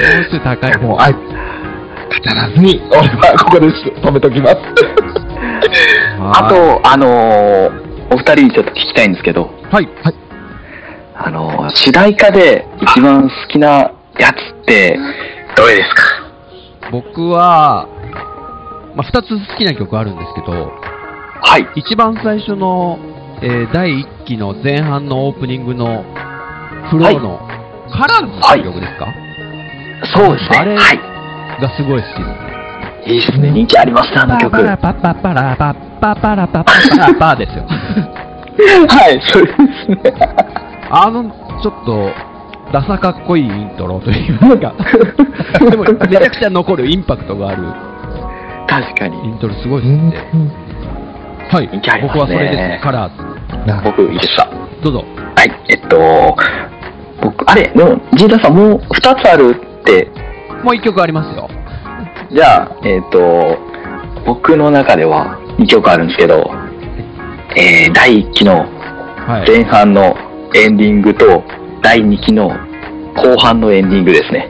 [0.00, 0.78] 本数高い。
[0.78, 1.35] もう、あ
[2.10, 4.56] えて、語らずに、俺はここで止めときます。
[6.32, 9.88] あと、あのーお二人にちょっと聞きたいんですけど、はい。
[11.16, 13.68] あのー主題歌で一番好きな
[14.18, 14.98] やつって、
[15.56, 16.02] どれですか？
[16.92, 17.88] 僕は、
[18.94, 20.52] まあ、二つ好きな曲あるんですけど、
[21.42, 21.66] はい。
[21.74, 22.98] 一番最初の、
[23.42, 26.04] えー第1期の前半のオープニングの
[26.90, 27.40] フローの、
[27.90, 29.06] カラーズっていう曲ですか、
[30.14, 30.58] そうですね。
[30.58, 31.00] あれはい。
[31.60, 32.56] がすごい好きですね。
[33.06, 33.50] いいですね。
[33.50, 34.50] 人気ありますね、あの曲。
[34.50, 37.66] パラパパパラパッパパラパパパラパですよ。
[39.10, 40.14] い、そうですね。
[40.90, 41.24] あの、
[41.62, 42.10] ちょっと、
[42.72, 44.74] ダサかっこいいイントロといいますか。
[45.70, 47.62] でも、めちゃくちゃ残るインパクトがある
[48.68, 49.28] 確かに。
[49.28, 50.66] イントロすごいですね。
[51.48, 51.70] はい
[52.02, 52.82] 僕はそれです。
[52.82, 53.22] カラーズ。
[53.84, 54.50] 僕、いいですか
[54.82, 55.04] どうぞ。
[55.36, 55.50] はい。
[55.68, 56.36] えっと、
[57.22, 60.10] 僕、あれ、でも、ジータさんもう二つあるって、
[60.64, 61.45] もう一曲ありますよ。
[62.32, 63.58] じゃあ、えっと、
[64.26, 66.50] 僕の中では2曲あるんですけど、
[67.56, 68.66] えー、第1期の
[69.26, 69.50] はい。
[69.50, 70.14] 前半の
[70.54, 71.42] エンディングと
[71.82, 72.48] 第2期の
[73.16, 74.46] 後半のエンディングですね。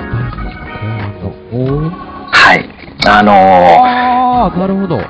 [2.31, 2.68] はい。
[3.09, 4.99] あのあー、なるほど。
[4.99, 5.03] ー、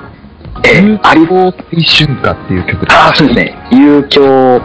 [0.63, 2.97] えー、アリ青春歌っていう曲です。
[2.97, 3.55] あ、そうですね。
[3.71, 4.61] 遊興青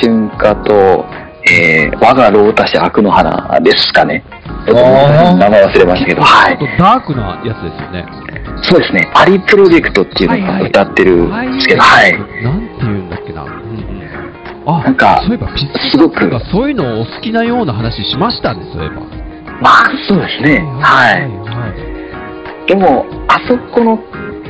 [0.00, 1.04] 春歌と、
[1.50, 4.22] えー、我が老太子悪の花ですかね。
[4.66, 6.66] 名前忘れましたけど、はいちょ。
[6.66, 8.06] っとダークなやつですよね。
[8.62, 9.10] そうですね。
[9.14, 12.12] アリプロジェクトっていうのを歌ってるんですけど、はい。
[12.12, 13.42] なんて言うんだっけな。
[13.42, 14.02] うんうん。
[14.66, 19.00] あ、なんかそういえばピッすごくツがそういうのをお好きなような話しましたね、そういえば。
[19.60, 20.58] まあ、そうですね。
[20.80, 21.22] はい。
[21.22, 21.68] は
[22.64, 22.68] い。
[22.68, 23.98] でも、あそこの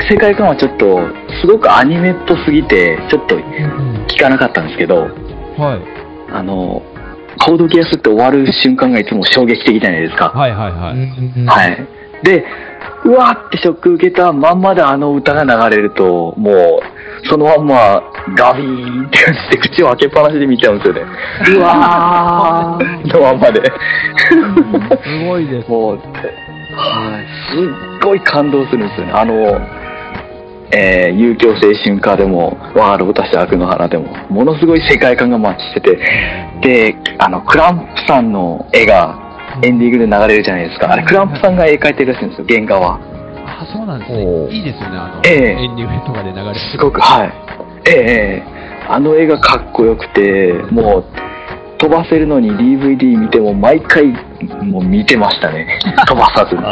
[0.08, 1.00] 世界観はちょっと、
[1.40, 5.08] すごくアニメっぽすぎて、ちょっと聞かなかったんですけど、
[5.56, 5.80] はい。
[6.32, 6.82] あの、
[7.44, 10.28] コードギアスって終わる瞬間がいつも衝撃的じゃないですか。
[10.28, 10.94] はいはいはい。
[10.94, 11.88] うんはい。
[12.22, 12.44] で、
[13.04, 18.02] うわーってショック受けたまんまであの歌が流れると、もう、そのまんま
[18.36, 21.02] ガビーンって感じで口を開けっぱなしで見ちゃうんですよね。
[21.56, 23.60] うわーのまんまで。
[25.02, 25.68] すごいです。
[25.68, 26.02] もう、は
[27.20, 29.12] い、すっごい感動するんですよね。
[29.12, 29.81] あの、
[30.74, 35.96] えー、遊興青春歌でも、ワールド私悪の花でも、ものすごい世界観がマッチしてて、
[36.62, 39.18] で、あの、クランプさんの絵が
[39.62, 40.90] エンディングで流れるじゃないですか。
[40.90, 42.98] あれ、クランプさんが絵描いてるらしいんですよ、原画は。
[43.44, 47.32] あ、そうなんですねいいですよね、あの、ええエンディングとかで流れてすごく、はい。
[47.86, 51.04] ええええあの絵がかっこよくて、もう、
[51.78, 54.06] 飛ばせるのに DVD 見ても毎回、
[54.64, 55.78] もう見てましたね。
[56.06, 56.62] 飛ばさずに。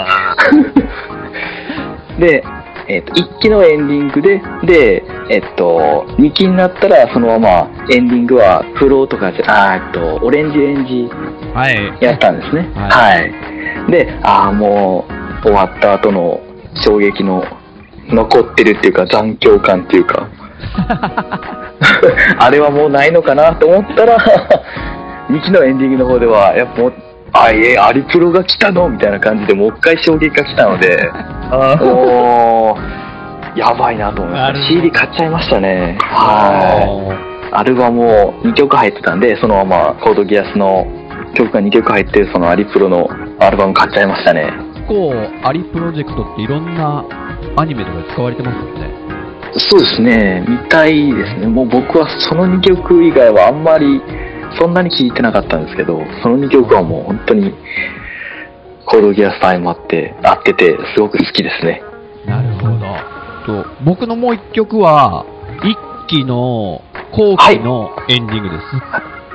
[2.26, 2.44] で、
[2.90, 11.08] えっと1期のエンディングで、で、えっと、2期になったら、そのままエンディングは、プロとかじゃ、あーえっと、オレンジレンジ
[11.54, 12.04] はい。
[12.04, 12.68] やったんですね。
[12.74, 13.32] ははい
[13.88, 13.92] い。
[13.92, 16.40] で、ああ、もう、終わった後の
[16.84, 17.44] 衝撃の
[18.08, 20.28] 残ってるっていうか、残響感っていうか、
[22.38, 24.18] あれはもうないのかなと思ったら、
[25.30, 26.92] 2期のエンディングの方では、やっぱもう、
[27.32, 28.88] あ、いえ、アリプロが来たの？
[28.88, 31.10] みたいな感じでもう一回衝撃が来たので、
[31.50, 34.68] あーおー、やばいなと思いました。
[34.68, 35.96] CD 買っちゃいましたね。
[36.00, 37.30] はい。
[37.52, 40.86] アルバムも2曲入ってたんで、そのままコードギアスの
[41.34, 43.08] 曲が2曲入ってるそのアリプロの
[43.40, 44.52] アルバム買っちゃいましたね。
[44.74, 45.12] 結構、
[45.44, 47.04] アリプロジェクトっていろんな
[47.56, 48.90] アニメとかで使われてますよね。
[49.56, 51.46] そうですね、見たいですね。
[51.48, 54.00] もう僕はその2曲以外はあんまり
[54.58, 57.54] そんなに聴いてなかったんですけど、その2曲はもう本当に
[58.86, 61.82] コードギアスと相まって合っててすごく好きですね。
[62.26, 63.20] なるほど。
[63.46, 65.24] と僕のもう一曲は、
[65.62, 65.76] 一
[66.08, 66.82] 期の
[67.12, 68.62] 後期のエンディングです。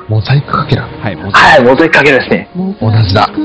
[0.08, 0.84] モザイクかけら。
[0.84, 1.32] はい、モ
[1.76, 2.50] ザイクかけるですね。
[2.56, 3.28] 同じだ。
[3.32, 3.36] み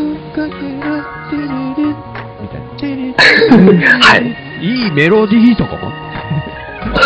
[2.48, 3.14] たいな。
[4.00, 4.24] はい。
[4.62, 5.90] いいメロディーとかも。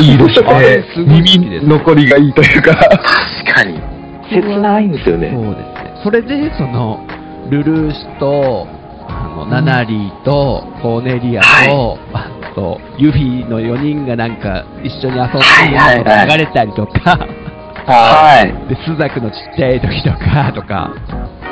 [0.01, 0.87] いいですね。
[1.07, 2.75] 耳残りがいいというか。
[2.75, 3.93] 確かに。
[4.43, 5.30] 切ないんですよね。
[5.35, 5.95] そうですね。
[6.05, 7.01] それで、その、
[7.51, 8.66] ルルーシュと、
[9.09, 17.18] あの、ナナリーと、コーネリアと、あと、ユフィの4人がなんか、一緒に遊んではいはいはい流れたりとか、
[17.87, 18.68] はい。
[18.68, 20.93] で、スザクのちっちゃい時とか、とか、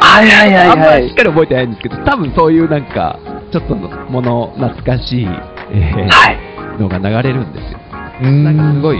[0.01, 1.03] はいはいはいあんまはい。
[1.03, 3.19] りしっかり覚えてないんですけど、多分そういうなんか、
[3.53, 5.27] ちょっとのもの懐かしい、
[5.73, 6.81] えーはい。
[6.81, 7.79] のが流れるんですよ。
[8.23, 8.83] うなんかすん。
[8.83, 8.99] ごい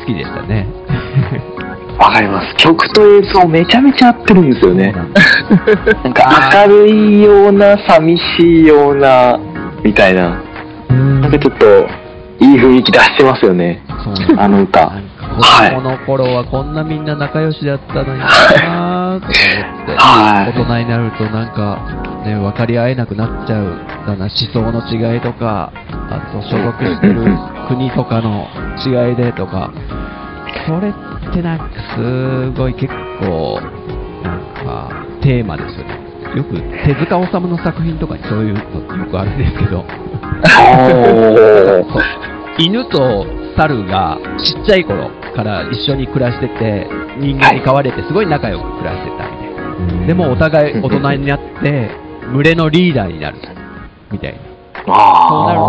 [0.00, 0.66] 好きでしたね。
[1.98, 2.56] わかります。
[2.56, 4.92] 曲と映像めちゃめちゃ合ってるんですよね。
[4.92, 9.38] なんか明るいような、寂しいような、
[9.84, 10.42] みたいな。
[10.88, 11.86] なんかちょっと、
[12.40, 13.82] いい雰囲気出してますよね。
[14.36, 14.90] あの歌。
[14.90, 19.32] なんか子供の頃はこんなみんな仲良しだったのになぁとか
[19.74, 25.72] 思って、はい大人になるとなんかね、分かり合えなくなっちゃうだな、思想の違いとか、
[26.10, 27.24] あと所属してる
[27.68, 28.46] 国とかの
[28.84, 29.72] 違いでとか、
[30.66, 31.64] それってなんか
[31.96, 33.60] すごい結構、
[34.22, 34.90] なんか
[35.22, 35.98] テーマですよね。
[36.36, 39.84] よく手塚治虫の作品とかにそういうのってよくあるんですけど、
[42.58, 43.26] 犬と
[43.56, 51.90] 猿がちっちゃい頃から一緒に暮らしてて人間に飼われてすごい仲良く暮らしてたみたいな、でもお互い大人になって
[52.32, 53.38] 群れのリーダーになる
[54.10, 54.38] みたいな。
[54.86, 54.96] そう
[55.46, 55.64] なると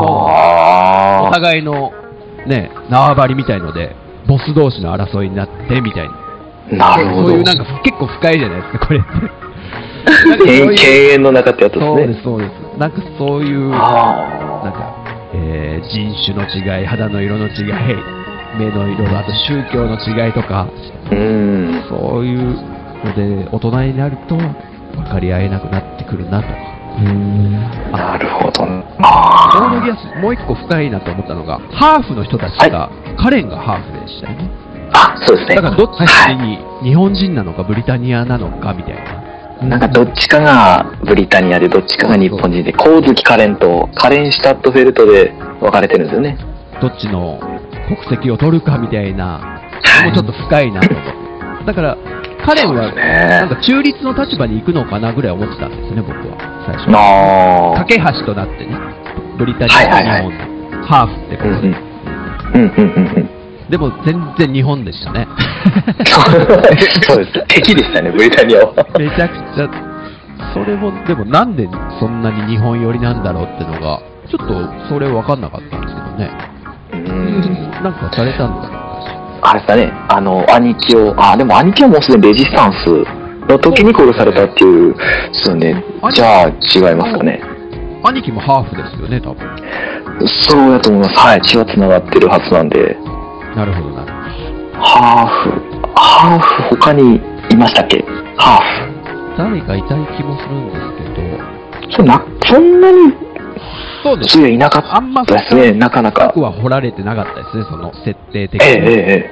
[1.29, 1.93] お互いの
[2.47, 3.95] ね縄張りみたいので
[4.27, 6.09] ボス同士の争いになってみたい
[6.71, 7.27] ななるほど。
[7.29, 9.09] そういうなんか結構深いじゃないですかこれって
[10.29, 10.77] なんかそう犬いう犬
[11.11, 12.13] 猿の中ってやつですそうでね。
[12.15, 14.95] すそうですなんかそういうなんあか、
[15.33, 17.73] えー人種の違い、肌の色の違い、
[18.57, 21.83] 目の色の、あと宗教の違いとか、ーうん。
[21.89, 22.55] そういう
[23.05, 23.13] の
[23.43, 24.53] で、大人になると分
[25.09, 26.47] かり合えなくなってくるなと。
[27.91, 28.61] なるほど。
[28.61, 34.49] コーあドギアス、もう一個深いなと思ったのが、ハーフの人たちが、カレンがハーフでしたよね。
[34.93, 35.55] あ、そうですね。
[35.55, 36.35] だからどっちはい。
[36.37, 39.67] に日本人なのかブリタニアなのかみたいな。
[39.67, 46.37] なんかどっちかがブリタニアでどっちかが日本人で、光月カレンとカレンシュタットフェルトで分かれてるんですよね。
[46.81, 47.39] どっちの
[47.87, 51.65] 国籍を取るかみたいな、はいもうちょっと深いなと思って。
[51.67, 51.97] だから、
[52.45, 56.91] 彼は、なんか中立の立場に行くのかなぐらい思ってたんですね、僕は、最初。
[56.93, 58.77] あ架け橋となってね、
[59.37, 60.37] ブリタニアと日本
[60.79, 61.75] の、ハーフってことで。
[63.69, 65.27] でも全然日本でしたね。
[67.07, 67.43] そうです。
[67.47, 68.73] 敵でしたね、ブリタニアは。
[68.99, 69.67] めちゃくちゃ、
[70.53, 71.67] それも、でもなんで
[71.99, 76.29] そんなに日本寄りなんだろうってのが、ちょっとそれ分かんなかったんですけどね。
[76.93, 77.41] うん。
[77.83, 78.84] なんかされたんですか
[79.41, 82.87] あれですかね、あの、兄貴を、あ、でも兄貴はもうすでにレジスタンス
[83.49, 84.95] の時に殺されたっていう、
[85.43, 85.83] そうね、
[86.13, 87.41] じゃあ違いますかね。
[88.03, 89.47] 兄貴もハーフですよね、多分。
[90.47, 91.19] そうやと思います。
[91.19, 92.97] はい、血は繋がってるはずなんで。
[93.55, 94.13] なるほどなる
[94.73, 95.49] ハーフ、
[95.95, 98.03] ハーフ他にいましたっけ？
[98.37, 98.59] ハ
[99.37, 101.37] 誰かいた気もするんですけど、ー
[101.87, 101.93] フ。
[101.97, 103.13] そうな、そんなに、
[104.03, 104.37] そうです。
[104.37, 106.41] そういなかあんまったですね、なかなか深く。
[106.41, 108.87] は掘られてなかったですね、その設定的ええに。
[108.87, 109.31] えええ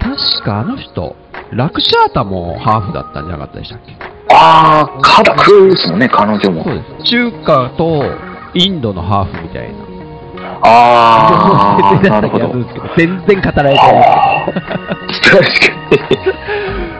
[0.00, 1.16] 確かあの人、
[1.52, 3.96] ラクシャータもハーフだったんじゃなかったでしたっけ？
[4.32, 6.70] あー、カダクですもんね、彼女もそ。
[6.70, 7.10] うです。
[7.10, 8.04] 中華と
[8.54, 9.84] インドのハーフみたいな。
[10.66, 12.52] あー、設定だなるほど
[12.96, 15.68] 全然語られてないはあ、確か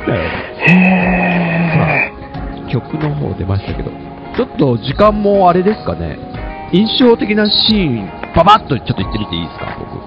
[0.08, 0.14] に。
[0.66, 0.70] へ
[2.70, 3.90] 曲の方出ましたけど、
[4.36, 6.18] ちょっと時間もあれですかね、
[6.72, 9.98] 印象的なシーン、ババッとちょっと言ってみていいですか、僕。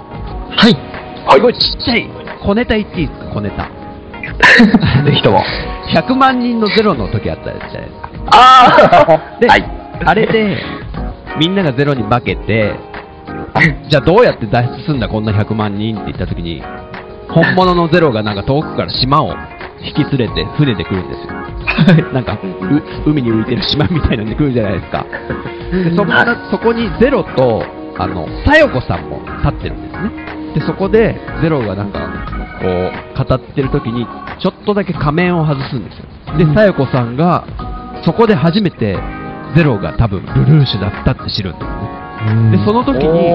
[0.58, 0.74] はい。
[0.74, 1.32] ー。
[1.34, 2.10] すごいちっちゃい、
[2.42, 3.70] 小ネタ言っていいですか、小ネタ。
[5.06, 5.44] ぜひとも。
[5.94, 8.10] 100万人のゼロの時あったじゃないですか。
[8.32, 9.64] あ で、はい。
[10.06, 10.58] あれで、
[11.40, 12.76] みんながゼロに負けて、
[13.90, 16.64] じゃあどうやって脱出すんだ、こんな100万人って言った時に、
[17.30, 19.34] 本物のゼロがなんか遠くから島を
[19.82, 22.14] 引き連れて船で来るんですよ。
[22.14, 22.34] なんか、
[23.06, 25.06] う海に浮いてる島みたいなんで来るじゃないですか。
[25.72, 27.64] でそんな、そこにゼロと、
[27.98, 30.28] あの、さよこさんも立ってるんですね。
[30.56, 32.00] で、そこで、ゼロがなんか、
[32.62, 34.08] こう、語ってる時に、
[34.40, 36.38] ちょっとだけ仮面を外すんですよ。
[36.38, 37.46] で、さよこさんが、
[38.04, 38.98] そこで初めて、
[39.56, 42.58] ゼロが多分、ルルーシュだったって知るんですね。
[42.58, 43.32] で、その時に、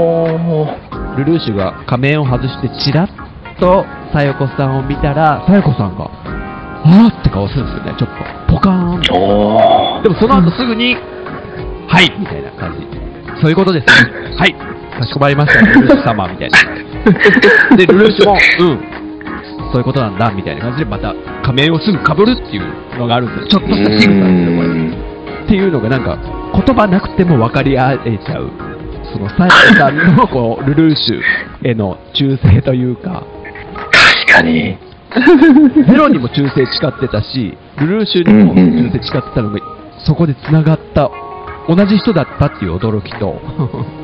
[1.16, 6.10] ルルーシュが仮面を外して、チラッと、さよこさんを見たら、さよこさんが、
[6.84, 7.20] あー？
[7.20, 8.08] って顔するんですよね、ちょっ
[8.46, 8.52] と。
[8.54, 10.96] ポカーンっておーでもその後すぐに、
[11.88, 12.86] はいみたいな感じ。
[13.40, 14.12] そういうことですね。
[14.36, 17.76] はいかしこまりました、ルルーシュ様みたいな。
[17.76, 18.78] で、ルルーシュも、うん、
[19.72, 23.60] そういうことなんだ、みたいな感じで、また仮面をすぐ被るっていうのがあるんですよ。
[23.60, 24.68] ちょっとした仕草ですよ、これ。
[24.68, 26.16] うんっていうのがなんか、
[26.54, 28.50] 言葉なくても分かり合えちゃう。
[29.12, 33.41] その、サイさんの、こう、ルルーシュへの忠誠というか、確
[34.32, 34.78] かに。
[35.86, 39.58] ゼロにも忠誠誓ってたし、ルルーシュにも忠誠誓ってたのが、
[40.06, 41.10] そこで繋がった、
[41.68, 43.38] 同じ人だったっていう驚きと、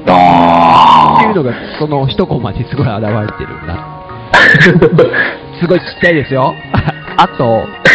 [0.07, 4.05] あっていうのが、その一コマにすごい現れてるな。
[5.61, 6.55] すごいちっちゃいですよ。
[7.17, 7.67] あと、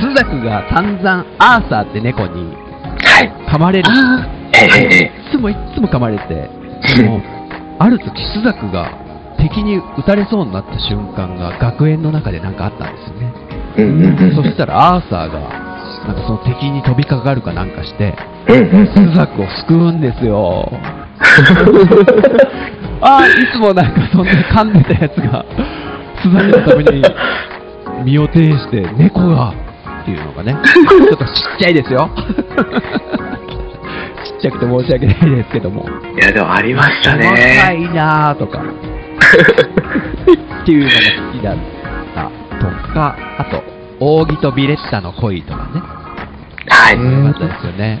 [0.00, 2.52] スザクが散々、アーサーって猫に
[3.04, 3.32] はい。
[3.46, 3.90] 噛まれる。
[4.52, 6.50] ええええいつもいつも噛まれて、
[6.96, 7.22] でも、
[7.78, 8.90] ある時、スザクが
[9.38, 13.32] 敵に撃たれそうになった瞬間が学園の中でなんかあったんですよね。
[13.78, 14.34] うんうんうん。
[14.34, 15.40] そしたらアーサーが、
[16.06, 18.14] なんかその敵に飛びかかるかなんかして、
[18.48, 18.86] うんうんうん。
[19.12, 20.70] スザクを救うんですよ。
[23.00, 25.44] ああ、いつもなんかそんな噛んでたやつが、
[26.22, 27.02] スザクのために
[28.04, 29.54] 身を挺して、猫が、
[30.02, 32.10] っていうのがね、ちょっとちっちゃいですよ。
[34.24, 35.86] ちっちゃくて申し訳ないですけども。
[36.16, 37.76] いや、でもありました細かね。
[37.76, 38.62] いなーとか、
[40.62, 40.96] っていうのが
[41.32, 41.56] 好きだっ
[42.14, 43.62] たとか、あと、
[44.00, 45.80] 扇とビレッタの恋とかね。
[46.68, 46.96] はい。
[46.96, 48.00] よかったですよね。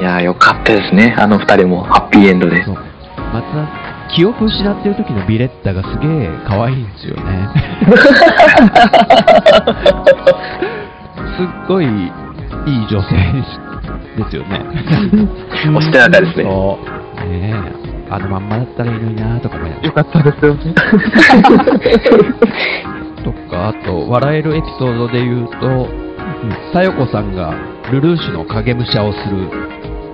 [0.00, 1.14] いや、よかったですね。
[1.18, 2.64] あの二人もハッピーエンドで。
[2.64, 2.74] そう。
[2.74, 7.48] また、記憶失ってる時のビレッタがすげえ可愛いんですよね。
[11.36, 13.14] すっごいいい女性
[14.16, 14.60] ですよね。
[15.76, 16.78] おしとやかですねそ
[17.26, 17.28] う。
[17.28, 17.54] ね
[17.84, 17.87] え。
[18.10, 20.74] あのまんまだったらいいのになとかもやよかったですよね。
[23.22, 25.88] とか、あと、笑えるエピソードで言うと、
[26.72, 27.54] さよこさんが
[27.90, 29.50] ルルーシュの影武者をする。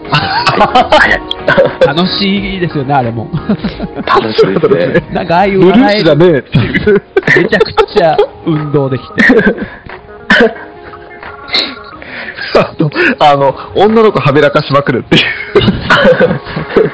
[1.86, 3.28] 楽しいですよね、あれも。
[4.06, 4.68] 楽しいです
[5.00, 5.08] ね。
[5.12, 7.02] なんかああいうルルー笑えるシュだねっていう。
[7.36, 8.16] めちゃくちゃ
[8.46, 9.14] 運動できて。
[12.56, 12.88] あと、
[13.18, 15.22] あの、女の子はべらかしまくるっていう。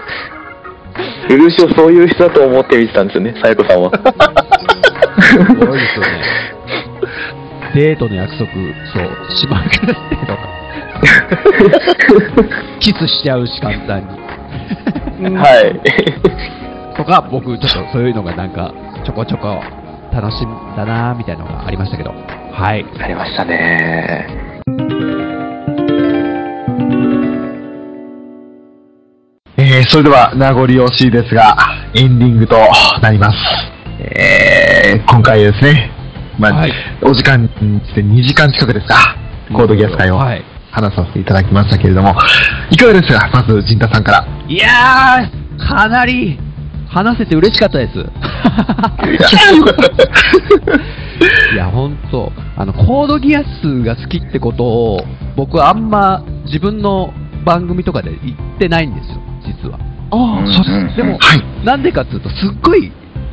[1.30, 3.90] ルルーシュをそういう人だと思って見てたんですよね、さやこさんは。
[3.92, 6.50] すごいですよね。
[7.74, 9.86] デートの約束、そう、しまくって
[10.26, 10.60] とか。
[12.80, 14.02] キスしちゃうし、簡単
[15.20, 15.36] に。
[15.36, 16.96] はい。
[16.96, 18.74] とか、僕、ちょっとそういうのがなんか、
[19.04, 19.62] ちょこちょこ
[20.12, 22.12] 楽しんだなみたいなのがありましたけど。
[22.52, 22.84] はい。
[23.00, 24.49] ありましたね。
[29.80, 31.56] えー、それでは名残惜しいですが、
[31.94, 32.56] エンディングと
[33.02, 33.36] なります。
[33.98, 35.90] えー、今回ですね、
[36.38, 36.72] まあ、はい
[37.02, 37.48] お時間に
[37.86, 39.16] して2時間近くですか、
[39.54, 40.44] コードギアス会をはい。
[40.72, 42.14] 話させていただきましたけれども、
[42.70, 43.28] いかがですか？
[43.32, 44.24] まず、陣太さんから。
[44.46, 46.38] いやー、かなり
[46.88, 47.98] 話せて嬉しかったです。
[51.54, 55.00] いや、ほんと、あの、コードギアスが好きってことを、
[55.34, 57.12] 僕はあんま自分の
[57.44, 59.14] 番組とかで言ってないんですよ、
[59.44, 59.78] 実は。
[60.12, 60.96] あうんそうです。
[60.96, 61.64] でも、はい。
[61.64, 62.92] なんでかっていうと、すっごい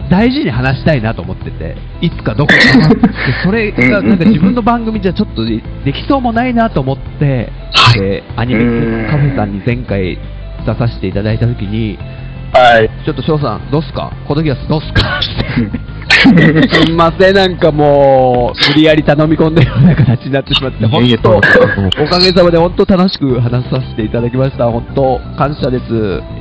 [0.10, 2.60] 大事に話したいなと思ってて、いつかどこか
[2.96, 3.04] で
[3.44, 10.18] それがなんか自分の番組じゃちょっとでできそうもないなと思って、はいでアニメカフェさんに前回
[10.66, 11.98] 出させていただいたときに、
[12.54, 12.90] はい。
[13.06, 14.12] ちょっと翔さん、どうすか？
[14.28, 15.20] コードギアスどうすか？
[16.18, 21.42] すんません、なんかもう、無理やり頼み込んだような形になってしまって、本当、お
[22.08, 24.66] かげさまで本当楽しく話させていただきました。
[24.66, 25.84] 本当、感謝です。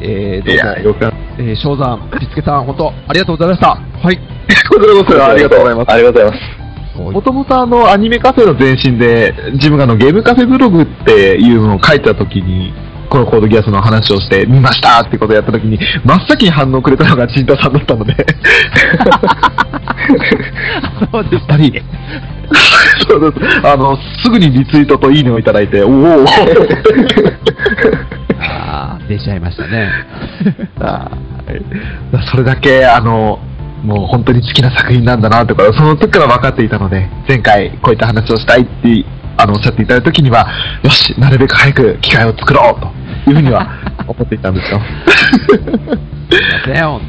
[0.00, 1.16] えー、どうも、よかった。
[1.38, 3.68] えー、翔さん、ピスケさん、本当、ありがとうございました。
[3.68, 4.16] はい。
[4.16, 5.92] こちらこそありがとうございます。
[5.92, 7.12] ありがとうございます。
[7.12, 12.72] もともとあの、アニメカフェの前身で、自分があの、ゲームカフェブログっていうのを書いたときに、
[13.08, 18.14] このコードギアスの話をして、見ましたってことをやったときに、真っ先に反応くれたのがチンタさんだったので、
[21.12, 21.82] そうでやっぱり、
[23.08, 23.66] そうです。
[23.66, 26.24] あの、すぐにリツイートといいねをいただいて、おお。
[28.38, 29.90] あー出ちゃいましたね。
[30.80, 33.38] あーそれだけ、あの、
[33.82, 39.04] もう本当に好きな作品なんだなとか、その時から分かっていたので、前回こういった話をしたいって、
[39.36, 40.46] あの、おっしゃっていただいた時には、
[40.82, 43.68] よし、なるべく早く機会を作ろうというふうには
[44.06, 44.80] 思っていたんですよ。
[45.48, 45.60] すい
[46.68, 47.00] ません、本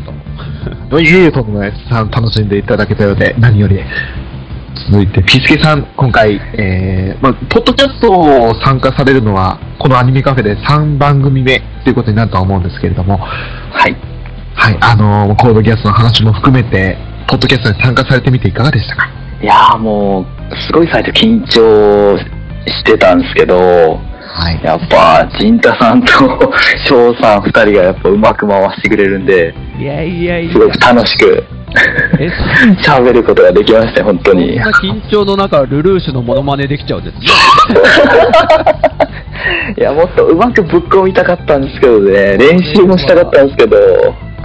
[0.89, 0.99] 当。
[0.99, 1.89] いえいえ、とんでもないです。
[1.89, 3.80] さん楽しんでいただけたようで、何より。
[4.91, 13.95] 続いて、ピスケさん、今回、えー、まあ、ポッドキャストを参加されるのは、このアニメカフェで3番組目ということになるとは思うんですけれども、はい。
[14.55, 16.97] はい、あのーコードギアスの話も含めて、
[17.28, 19.09] ポッドキャストに参加されてみていかがでしたか？
[19.41, 20.25] いやーもう、
[20.67, 23.99] すごい最初緊張してたんですけど、
[24.38, 24.63] はい。
[24.63, 26.11] やっぱ、陣太さんと
[26.85, 31.43] 翔さん二人がやっぱうまく回してくれるんで、いやいやいやす、ごく楽しく
[32.19, 32.29] え、
[32.81, 34.55] 喋ることができましたよ、本当そんに。
[34.57, 37.25] な緊張の中、ルルーシュのモノマネできちゃうんですね。
[39.77, 43.77] いや、もっとうまくぶっ込みたかったんですけどね、練習もしたかったんですけど、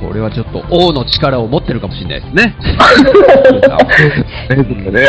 [0.02, 2.56] これはちょっと王の力を持ってるかもしれないですね。
[4.90, 5.08] ね、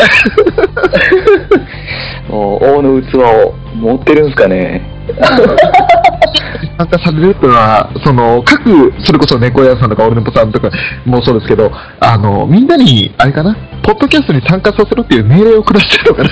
[2.29, 4.81] 王の器を持ってるんですかね。
[6.77, 10.69] 参加されるっていうのは、その、各、それこそ猫屋さんとかオルネポさんとか
[11.05, 16.29] もそうですけど、あの、みんなに、あれかな、ポッドキャストに参加させるっていう命令を下してるのかな。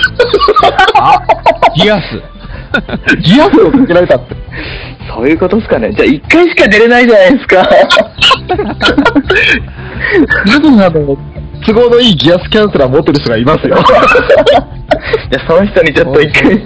[1.14, 1.22] あ、
[1.76, 2.02] ギアス。
[3.20, 4.36] ギアスをかけられたって。
[5.08, 5.92] そういうことですかね。
[5.92, 7.62] じゃあ一回しか出れないじゃないですか。
[10.46, 11.16] 多分あの、
[11.66, 13.76] 都合のいいギアスキャンセラー持ってる人がいますよ。
[15.30, 16.62] じゃあその人にちょっと一回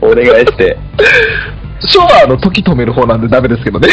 [0.00, 0.76] お願いして。
[1.86, 3.88] ショーはあの、時止める方なんでダメですけどね。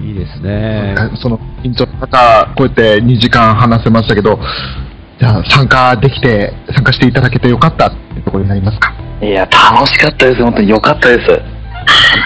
[0.00, 0.94] いいですね。
[1.20, 4.38] その、緊張の中、こうやって2時間話せましたけど、
[5.22, 8.92] じゃあ参加できて、参加していただけてよかったっていうところになりますか？
[9.22, 10.42] いや、楽しかったです。
[10.42, 11.30] 本当に良かったです。
[11.30, 11.38] 本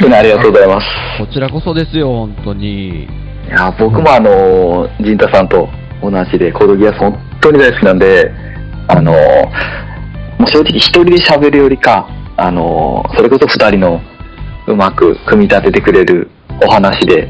[0.00, 0.86] 当にありがとうございます。
[1.18, 3.04] こちらこそですよ、本当に。
[3.04, 3.06] い
[3.50, 5.68] や、僕もあの、陣太さんと
[6.02, 8.30] 同じで、コードギアス本当に大好きなんで、
[8.88, 9.18] あの、も
[10.40, 14.00] う正直一人で喋るよりか、あの、それこそ二人の
[14.68, 16.30] うまく組み立ててくれる
[16.66, 17.28] お話で、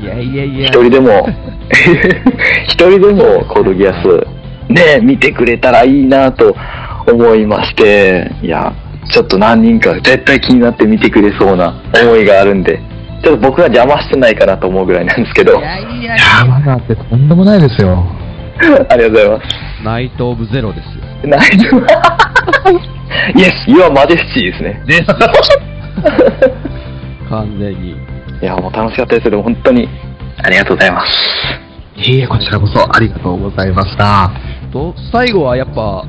[0.00, 0.66] いやいやいや。
[0.66, 1.28] 一人でも、
[2.66, 4.26] 一人でもコードギアス、
[4.70, 6.54] ね、見てくれたらいいなと
[7.06, 8.72] 思いまして、いや、
[9.12, 12.80] ちょっと何人か絶対気になって見てくれそうな思いがあるんで、
[13.22, 18.04] ちょっと僕が邪魔してないかなと思うぐらいなんですけど、いやいやいやー、まだってとんでもないですよ。
[18.88, 19.46] ありがとうございます。
[19.84, 21.04] ナイト・オブ・ゼロですよ。
[21.24, 21.76] ナイト
[23.34, 24.82] Yes, you are majesty ですね。
[24.86, 25.04] です。
[27.28, 27.90] 完全に。
[27.90, 29.88] いや、もう楽しかったですけど、本当に
[30.42, 31.69] ありがとうございます。
[32.06, 34.30] いえこちらこそありがとうございました。
[34.72, 36.04] と、最後はやっぱ、は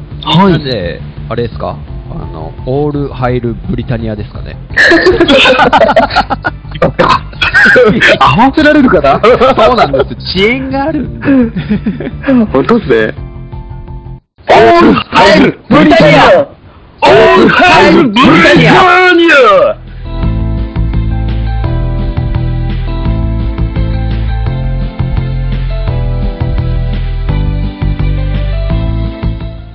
[0.50, 1.76] いなんで、あれですか？
[2.12, 4.56] あの、オール・ハイル・ブリタニアですかね？
[8.20, 9.22] 合わせられるかな？
[9.24, 10.40] そうなんです。
[10.40, 11.26] 遅延があるんで。
[12.52, 13.14] 本当っすね。
[14.50, 18.72] オールハイルブリタニアオールハイルブリタニア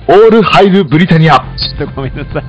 [0.09, 1.35] オールハイルブリタニア。
[1.57, 2.43] ちょっとごめんなさい。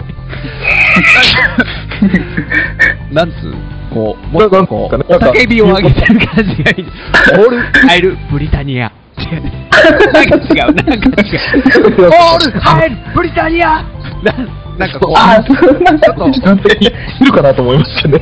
[3.13, 3.55] なんつう
[3.93, 6.87] こう、もっとこう、叫びを上げてる感じがいい。
[7.33, 8.93] オールハイルブリタニア。
[9.17, 10.41] なんか違
[10.71, 11.11] う、なんか違う。
[12.07, 13.83] オールハイルブリタニア
[14.23, 14.33] な
[14.79, 15.59] なんかこう、あちょっ
[16.15, 18.21] と、完璧にいるかなと思いましたね。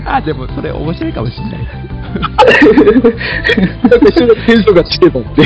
[0.06, 1.58] あ、でもそれ面白いかもしれない。
[2.10, 5.44] なんか一緒にテンションが違えたって。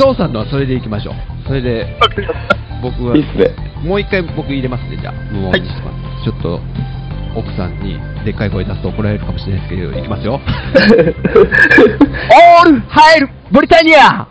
[0.00, 1.14] 翔さんのはそれでいきましょう。
[1.46, 1.98] それで、
[2.82, 3.54] 僕はいいっすね。
[3.84, 5.12] もう一回僕入れますね、じゃあ。
[5.30, 6.24] 無音にします。
[6.24, 6.58] ちょっと、
[7.36, 10.40] 奥さんにでっかい声出すと怒られるかもしれないですけど、いきますよ。
[10.40, 14.26] オールハイルブリタニア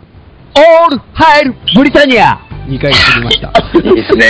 [0.56, 3.48] オールハイルブリタニア !2 回言ってみました。
[3.48, 4.26] いいっすね。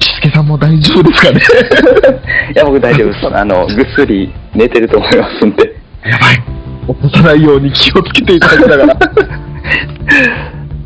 [0.00, 1.40] ピスケさんも大丈夫ですかね
[2.56, 3.26] いや、僕大丈夫です。
[3.36, 5.76] あの、ぐっすり寝てると思いますんで。
[6.04, 6.36] やばい。
[6.36, 8.96] 起こさないように気をつけていただきながら。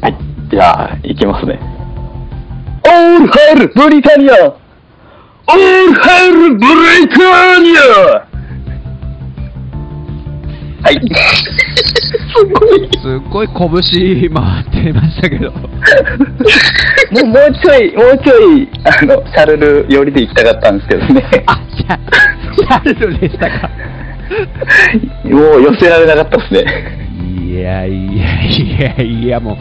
[0.01, 0.17] はい。
[0.51, 1.59] じゃあ、いきますね。
[2.87, 8.35] オールハイルブリタニアオールハイルブリタニア
[10.85, 11.01] はい。
[12.37, 12.91] すごい。
[13.01, 15.51] すっごい拳回ってましたけど。
[15.51, 15.59] も
[17.23, 21.25] う、もうちょい、もうちょい、あの、シャルル寄りで行きたかったんですけどね。
[21.47, 21.99] あ、シャ
[22.55, 23.71] シャルルでしたか。
[25.25, 26.65] もう寄せられなかったですね。
[27.55, 29.57] いやいやいやいや、もう、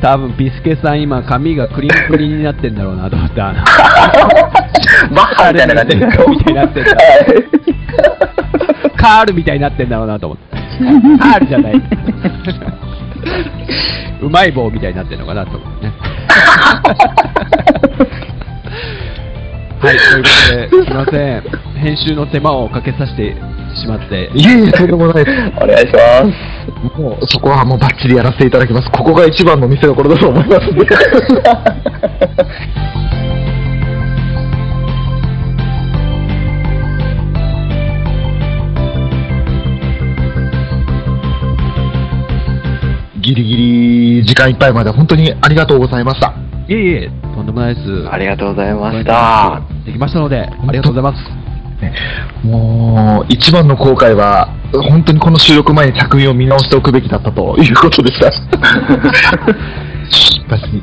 [0.00, 3.52] 多分ピスケさん今髪がクリンクリンになってんだろうなと思った。
[5.14, 6.06] バッハみたいな感じで。
[6.06, 6.98] みたいになってんだはい
[8.96, 10.56] カールみたいになってんだろうなと思って。
[11.18, 11.74] カールじゃない。
[14.22, 15.92] うまい棒みたいになってんのかなと思ってね。
[19.80, 21.42] はい、ということで、すいません。
[21.78, 23.36] 編集の手間をかけさせて
[23.80, 24.28] しまって。
[24.34, 25.36] いえいえ、とんでもないです。
[25.56, 26.00] お願いしま
[26.96, 27.00] す。
[27.00, 28.90] もう、そこはもうバッチリやらせていただきます。
[28.90, 30.84] ここが一番の見せ所だと思いますんで。
[43.20, 46.47] ギリギリ時間いっぱいまで本当にありがとうございました。
[46.68, 48.08] いえいえ、とんでもないです。
[48.10, 49.62] ありがとうございました。
[49.86, 51.24] できましたので、ありがとうございます。
[51.80, 51.94] ね
[52.44, 54.48] もう、一番の後悔は、
[54.90, 58.30] 本当にこの収録前に作品を見直しておくべきだったということでした。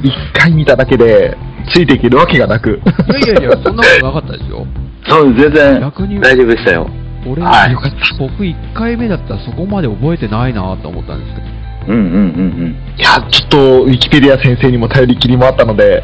[0.02, 1.38] 一回見ただけで、
[1.72, 2.82] ついていけるわけがなく。
[3.08, 4.66] いやいやいや、そんなことなかったですよ。
[5.08, 6.90] そう、全然逆に大丈夫でしたよ。
[7.28, 7.76] 俺、はい
[8.20, 11.55] 僕1回目だったらそこまで覚えてないなと思ったんですけど。
[11.88, 16.04] うんうんうんいや、ちょっと、ウィキペディア先生にも頼りきりもあったので、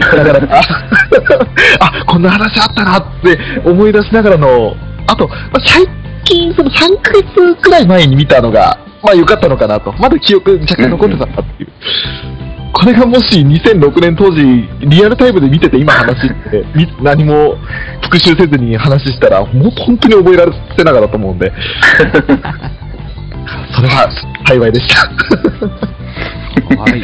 [0.00, 0.62] だから、 あ、
[1.80, 4.74] あこんな話あったなって思い出しながらの、
[5.06, 5.86] あと、まあ、最
[6.24, 9.92] 近、その3ヶ月くらい前に見たのが、まあ良かったのかなと。
[9.92, 11.68] まだ記憶若干残ってたなっていう。
[12.72, 14.42] これがもし2006年当時、
[14.80, 17.56] リアルタイムで見てて今話して、 み何も
[18.02, 20.46] 復習せずに話したら、もう本当に覚えら
[20.76, 21.52] せながらと思うんで、
[23.76, 24.10] それは
[24.46, 25.08] 幸いでした。
[26.80, 27.02] はい。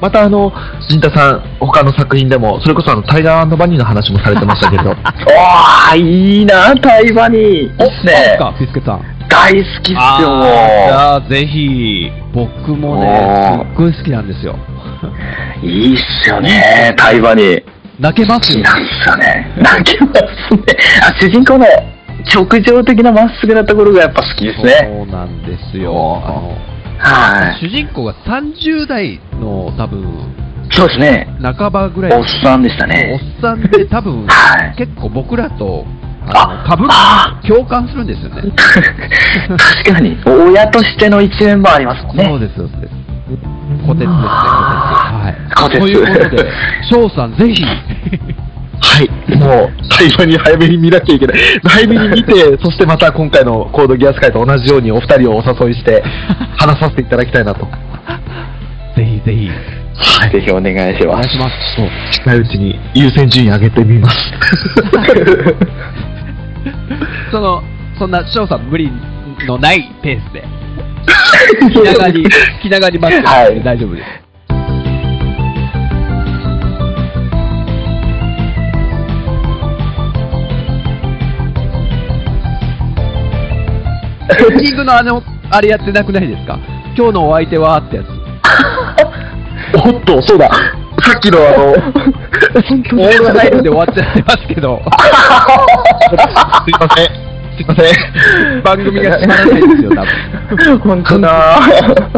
[0.00, 0.52] またあの、
[0.88, 4.88] 陣太さん、他の作品でも、それこそあの、タイガーバニーの話もされてましたけど、うん。
[4.90, 7.40] わあ、いいな、タイバニー。
[7.40, 7.68] いいっ
[8.04, 8.36] ね。
[8.38, 9.02] か、ピスケさん。
[9.28, 14.56] 大好きっすよ、あーじもゃあ、ぜひ、僕もね、すっごい好きなんですよ。
[15.62, 15.66] う。
[15.66, 17.62] いいっすよね、タイバニー。
[17.98, 18.62] 泣けますよ。
[18.62, 19.54] 好きなんすよね。
[19.56, 20.62] 泣けますね。
[21.02, 21.66] あ、主人公の
[22.32, 24.72] 直情的なまっすぐなところがやっぱ好きですね。
[24.82, 25.92] そうなんですよ。
[26.24, 27.60] あのはい。
[27.60, 30.34] 主人公が30代の多分、
[30.70, 31.28] そうですね。
[31.42, 33.20] 半ばぐらいおっさんでしたおっね。
[33.40, 35.84] さんで 多分、はい結構僕らと、
[36.26, 38.42] ああの、か共感するんですよね。
[39.84, 42.24] 確かに、親としての一面もありますもんね。
[42.24, 43.04] そうです、そうです。
[43.86, 44.16] 小鉄ですね、
[45.56, 45.76] 小鉄。
[45.76, 45.80] はい。
[45.80, 46.50] ということで、
[46.90, 47.62] 翔さん、ぜひ、
[48.80, 51.38] はい、もう、最後に早めに見なきゃいけない。
[51.64, 56.02] 早めに見て、 そしてまた今回のコードギアス会と同じようにお二人をお誘いして、
[56.56, 57.66] 話させていただきたいなと。
[58.96, 59.50] ぜひぜひ、
[59.96, 60.30] はい。
[60.30, 61.06] ぜひお願いします。
[61.06, 61.80] お願いします。
[61.80, 64.16] もう近いうちに優先順位上げてみます。
[67.30, 67.62] その、
[67.98, 68.90] そんな翔さん無理
[69.46, 70.44] のないペースで、
[71.72, 72.26] 気長に、
[72.62, 74.23] 気長に待ってはい大丈夫です。
[84.30, 86.58] エンディングのあの、あれやってなくないですか？
[86.96, 88.06] 今日のお相手はってやつ。
[89.86, 90.48] おっと、そうだ。
[91.02, 97.06] さっきのあの、オールハイルで終わっちゃってますけど、すいません。
[97.56, 98.62] すいません。
[98.62, 100.04] 番組が閉まらないですよ、多
[100.66, 100.78] 分。
[100.78, 101.58] 本当だ。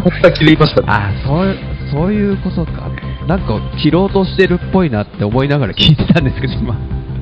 [0.04, 0.86] また切りましたね。
[0.90, 1.56] あそう、
[1.90, 2.88] そういうことか。
[3.26, 6.74] なんか、切ろうとしてるっぽいなって思いながら聞いてたんですけど、今。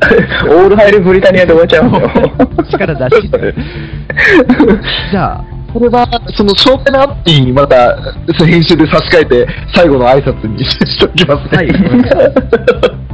[0.49, 2.31] オールハイルブリタニアで終わっちゃいますよ。
[2.71, 3.31] 力出し。
[5.11, 7.97] じゃあ、これは、その紹介のアップにまた、
[8.45, 11.57] 編集で差し替えて、最後の挨拶にしておきますね。
[11.57, 11.69] はい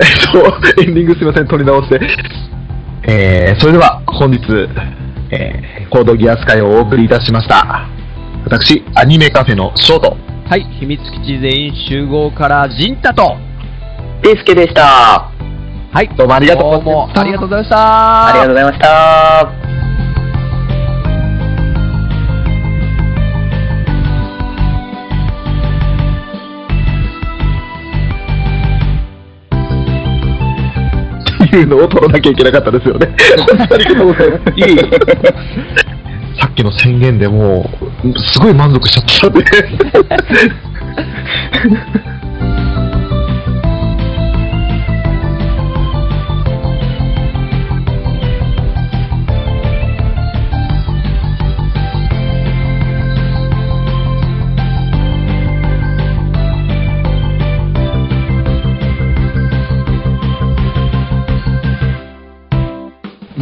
[0.00, 2.00] えっと、エンディングすいません、取り直して。
[3.08, 4.38] えー、それでは、本日、
[5.30, 7.86] えー、コードギアス会をお送りいたしました。
[8.44, 10.16] 私、アニメカフェのショート。
[10.48, 13.36] はい、秘密基地全員集合から、ジンタと、
[14.22, 15.30] ピースケでした。
[15.92, 18.28] はい、どうもありがとうございまどうもしたありがとうございました。
[18.28, 19.70] ありがとうございました。
[31.46, 33.16] っていうのを取らなきゃいけなかったですよね。
[33.70, 34.42] ありがとうございます。
[34.54, 34.80] いえいえ。
[36.38, 37.70] さっきの宣言でも
[38.04, 39.40] う、すごい満足しちゃった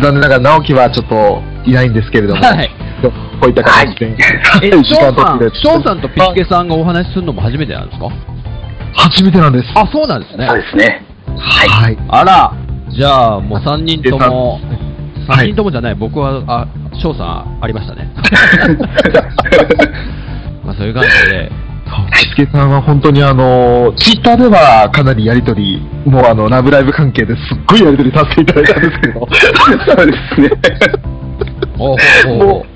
[0.01, 2.71] 残念ながら直樹はちょっといないんですけれども、はい。
[3.03, 3.11] こ
[3.47, 4.07] ういった形で、
[4.63, 8.09] え、はい翔さん、取って翔さんとピスケさんがお話しするのも初めてなんですか？
[8.95, 9.67] 初めてなんです。
[9.75, 10.59] あ、そうなんですねそう。
[10.59, 11.03] ですね。
[11.39, 11.97] はい。
[12.09, 12.53] あら、
[12.89, 14.63] じゃあもう3人とも、はい
[15.29, 18.11] 3人ともじゃない、僕は、あ、翔さんありましたね。
[20.65, 21.55] まあそういう感じで、ピ
[22.15, 29.21] スケさんは本当にあの、ツイッターではかなりやりとり、もうあの、ラブライブ関係ですっごいやりとりさせていただいたんですけど、
[29.87, 30.51] そうですね。
[31.79, 32.67] おうおうおうも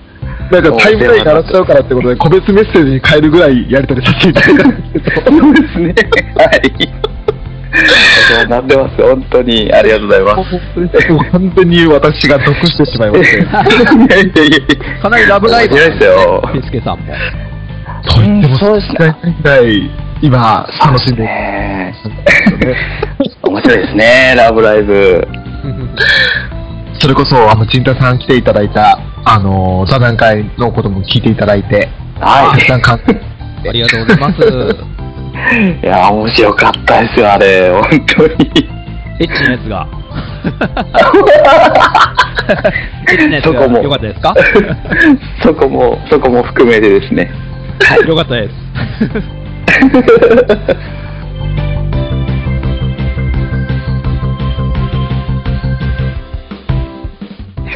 [0.50, 5.94] う、なんかタイムライン鳴らしちゃうからってことで、個別メッセージに変えるぐらいやりとりさせていただいたんですけど、そうですね。
[6.36, 7.12] はい。
[8.28, 9.02] そうなってます。
[9.02, 11.30] 本当にありがとうございます。
[11.32, 16.42] 完全に私が毒してしまいまして、 いやいやいやいやかなりラブライブですよ。
[16.52, 17.51] ピスケさんも。
[18.09, 19.90] と言ってもそうですねいぐらい、
[20.22, 21.94] 今、楽しんでいね。
[23.42, 25.26] 面白いですね、ラブライブ。
[26.98, 31.88] それこそ、あの、ちんたさん来ていただいた、あの、座談会のことも聞いていただいて、
[32.20, 33.00] はたくさん感
[33.68, 34.40] ありがとうございます。
[35.57, 35.82] い。
[35.82, 37.70] いや、面白かったですよ、あれ。
[37.70, 38.32] 本当に。
[39.20, 39.86] エッチなやつが。
[43.11, 44.34] エッチなやつがそこも良かったですか？
[45.42, 47.30] そこも、そこも含めてですね。
[48.06, 48.52] 良かったです。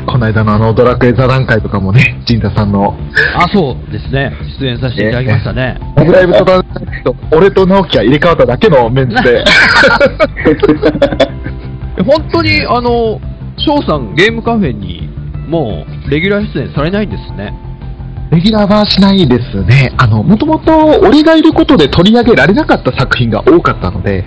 [0.07, 2.97] この間のあの、ドラクエ座談会とかもね、陣太さんの、
[3.35, 4.33] あ、そうですね。
[4.59, 5.79] 出演させていただきましたね。
[5.95, 9.45] ラブライブ座談会と、俺と直樹が入れ替わっただけのメンツで、
[11.99, 13.21] え 本当に、あの、
[13.59, 15.11] 翔さん、ゲームカフェに、
[15.49, 17.53] もう、レギュラー出演されないんですね。
[18.31, 19.93] レギュラーはしないですね。
[19.99, 24.25] あの、もともと俺がいることで取り上げられなかった作品が多かったので、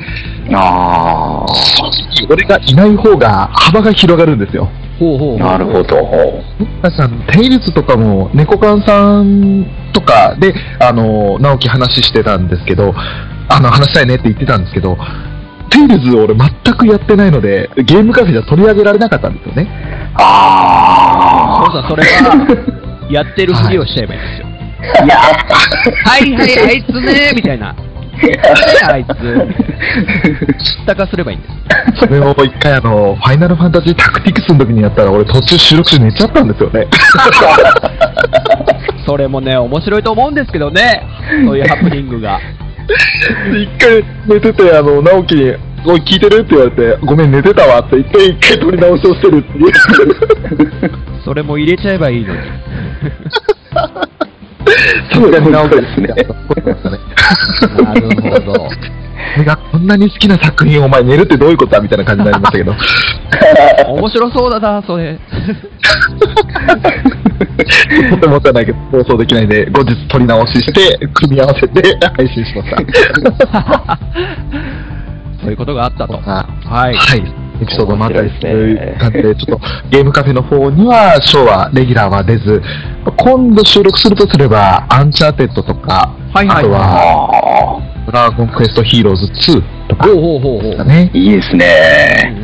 [0.53, 1.83] あ正
[2.25, 4.69] 直俺がいない方が幅が広がるんですよ。
[4.71, 5.37] あ、ほうほうほう。
[5.39, 5.97] なるほど。
[6.81, 12.93] 確かに、テイルズとかも、猫缶さんとかで、あの、直樹話してたんですけど、
[13.49, 14.97] あの、話したいねって言ってたんですけど、
[15.69, 19.67] テイルズを俺全くやってないので、ゲームカフェじゃ取り上げられなかったんですよね。
[20.15, 22.79] あ翔さん、それは、
[23.09, 24.47] やってるふりをしちゃえばいいんですよ。
[25.01, 25.05] あ。
[25.05, 27.75] いや、はいはい、あいつねみたいな。
[28.87, 29.09] あいつ。
[29.15, 31.99] 知ったかすればいいんです。
[32.01, 36.87] それを一回あの、ファイナルファンタジータクティクスの時にやったら俺途中収録中寝ちゃったんですよね。
[39.07, 41.01] それもね、面白いと思うんですけどね。
[41.45, 42.39] そういうハプニングが。
[43.51, 45.55] で 一回寝てて、あの、直樹に、
[45.85, 49.71] おい、聞いてるって言われて、ごめん、寝てたわって言って、一回撮り直しをしてるっていう。
[51.23, 52.39] それも入れちゃえばいいのに。
[55.11, 56.07] さすがに直樹ですね
[57.83, 58.69] なるほど。
[59.35, 62.73] 俺がこんなに好きな作品をお前寝るってどういうことだみたいな感じになりましたけど。
[63.93, 65.19] 面白そうだな、それ。
[68.09, 73.99] とてもじゃないけど、放送できないんで、後日撮り直しして、組み合わせて配信しました。
[75.41, 76.19] そういうことがあったと。
[76.25, 76.95] あはい。
[76.95, 77.49] はい。
[77.61, 82.61] エピソードもあったりする感じで、ちょっとゲームカフェの方には、ショーはレギュラーは出ず、
[83.17, 90.77] 今度収録するとすれば、アンチャーテッドとか、はいはいあとは、あドラゴンクエストヒーローズ2とかほうほうほうほう。
[90.77, 91.17] だねあ、。
[91.17, 92.35] いいですうんね。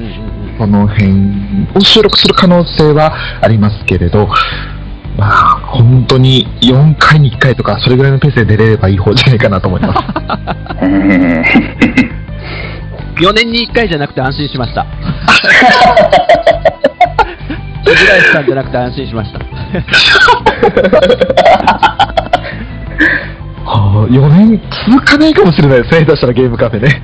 [0.58, 1.12] この辺
[1.76, 4.28] を収録する可能性はありますけれど、
[5.18, 10.00] まあ、本当に4回に1回とか、それぐらいのペースで出れればいい方じゃないかなと思います。
[13.20, 14.86] うん4年に1回じゃなくて安心しました。
[17.86, 19.40] 木倉石さんじゃなくて安心しました。
[23.66, 27.02] はあ、4年続かないかもしれないですね、下手したらゲームカフェね。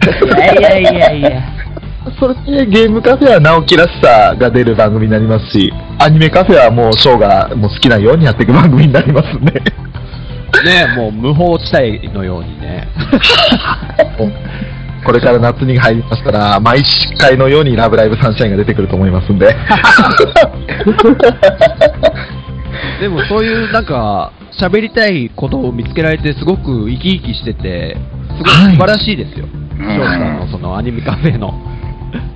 [0.59, 1.41] いやいやいやいや。
[2.20, 2.34] それ
[2.66, 9.53] でゲームカフェは直樹らしさが出る番組になりますし、アニメカフェはもうショーがもう好きなようにやっていく番組になりますんで。
[9.53, 12.88] ねもう無法地帯のようにね。
[15.06, 16.84] これから夏に入りましたら、毎
[17.18, 19.56] 回のようにラブライブサンシャインが出てくると思いますんで。
[22.99, 24.32] でもそういうなんか、
[24.62, 27.97] 喋りたいことを見つけられてすごく生き生きしてて、
[28.38, 29.45] すごい素晴らしいですよ。
[29.45, 31.52] い翔さんのそのアニメカフェの。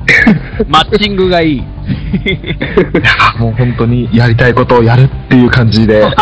[0.67, 1.57] マッチングがいい。
[1.57, 6.03] いやもう本当にやりたいことをやるっていう感じで。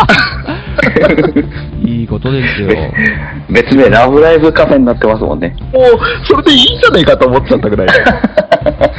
[1.84, 2.68] いいことですよ。
[3.50, 5.54] 別名、ラブライブカフェになってますもんね。
[5.72, 5.84] もう、
[6.24, 7.88] それでいいんじゃないかと思っちゃったぐらい。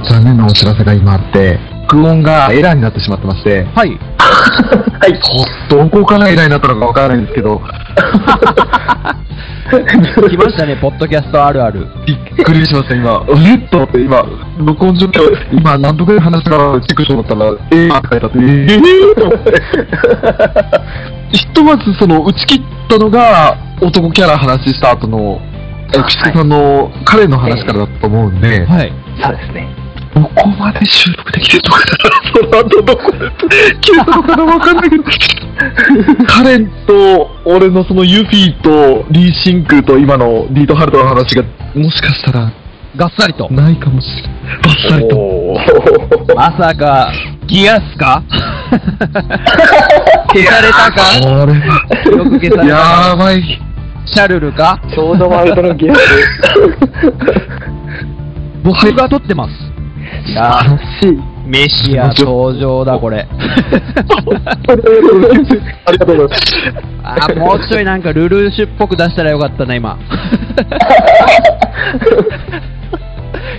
[0.00, 1.58] 残念なお知らせが今あって、
[1.92, 3.90] 録音がエラーになってしまってまして、はい。
[3.90, 5.20] はい、
[5.68, 7.60] どこからエラーになったのかわからないんですけど、
[9.70, 11.86] 来ましたね、ポッドキャストあるある。
[12.06, 13.22] びっくりしました、今。
[13.36, 14.24] えっと思って、今、
[14.58, 15.20] 録音状況、
[15.52, 19.52] 今、何度ぐらい話したかチェックしようと思ったら、えーって書いてあって、えーと思って。
[21.32, 25.40] ひとまず、その、打ち切ったのが、男キャラ話した後の、
[25.94, 28.92] え、あくしさんの、彼の話からだと思うんで、はい。
[29.22, 29.81] そうですね。
[30.14, 31.86] どこまで収録できてるのかな
[32.34, 33.18] その後どこで
[33.80, 35.04] 切れたのかなわかんないけど。
[36.26, 41.42] カレンと、 俺のそのユフィと、リーシンクと今のディートハルトの話が、
[41.74, 42.52] もしかしたら、
[42.96, 43.48] がっさりと。
[43.50, 44.32] ないかもしれない。
[44.62, 46.34] バッサリと。
[46.36, 47.10] まさか、
[47.46, 48.22] ギアスか？
[50.32, 51.02] 消されたか？
[52.10, 53.16] よく消されたやか？
[53.16, 53.42] ばい。
[54.04, 56.00] シャルルかちょうどワールドのギアス。
[58.62, 59.52] 僕が撮ってます。
[60.26, 61.18] いや素晴らしい。
[61.46, 63.26] メシア登場だ、これ。
[63.28, 63.34] あ
[65.92, 66.42] りがとうございます。
[67.02, 69.98] あーもうちょいなんかルルーシュっぽく出したらよかったな、今。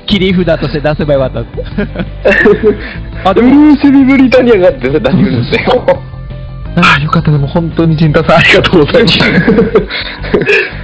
[0.08, 1.40] 切り札として出せばよかった。
[3.30, 5.84] あ、でも、ルーシビブリタニアが出て出してくるんですよ。
[6.76, 7.32] ああ、よかった。
[7.32, 9.20] でも本当に陣太さんありがとうございます。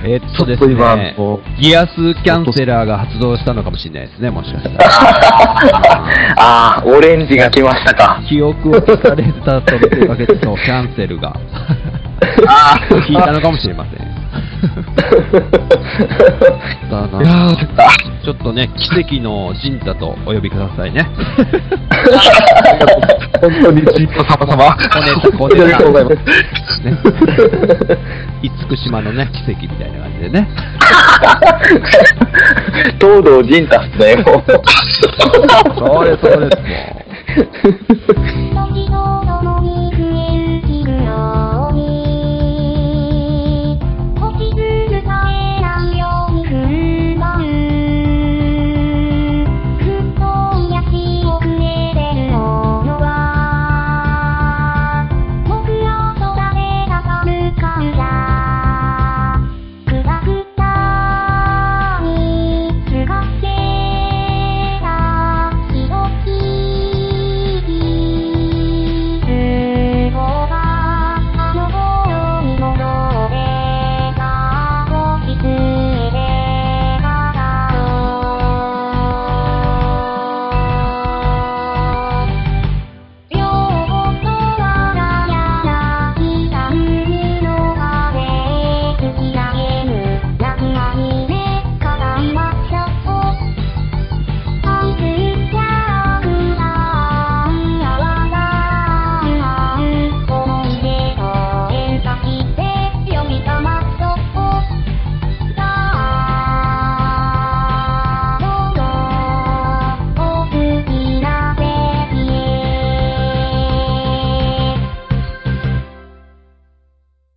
[0.05, 4.85] えっとですねこ、ギアスキャンセラーが発動したのかもしれないですね、もしかしたら。
[6.37, 8.21] ああ、オレンジが来ましたか。
[8.29, 11.29] 記憶を消されたと見せかけて、そう、キャンセルが。
[12.47, 14.08] ああ、聞いたのかもしれません。
[16.89, 17.55] だな。
[18.23, 21.07] ちょっとね、奇跡のジンタとお呼びくださいね。
[23.41, 24.77] 本当に陣太様様。
[24.77, 26.17] 小ネタ小ネタありがとうございます。
[26.83, 26.97] ね。
[28.41, 30.47] 厳島のね、奇跡みたいな感じでね。
[32.99, 34.43] 東堂陣太っすね、もう。
[35.79, 37.03] そうです、そうです、も
[39.05, 39.08] う。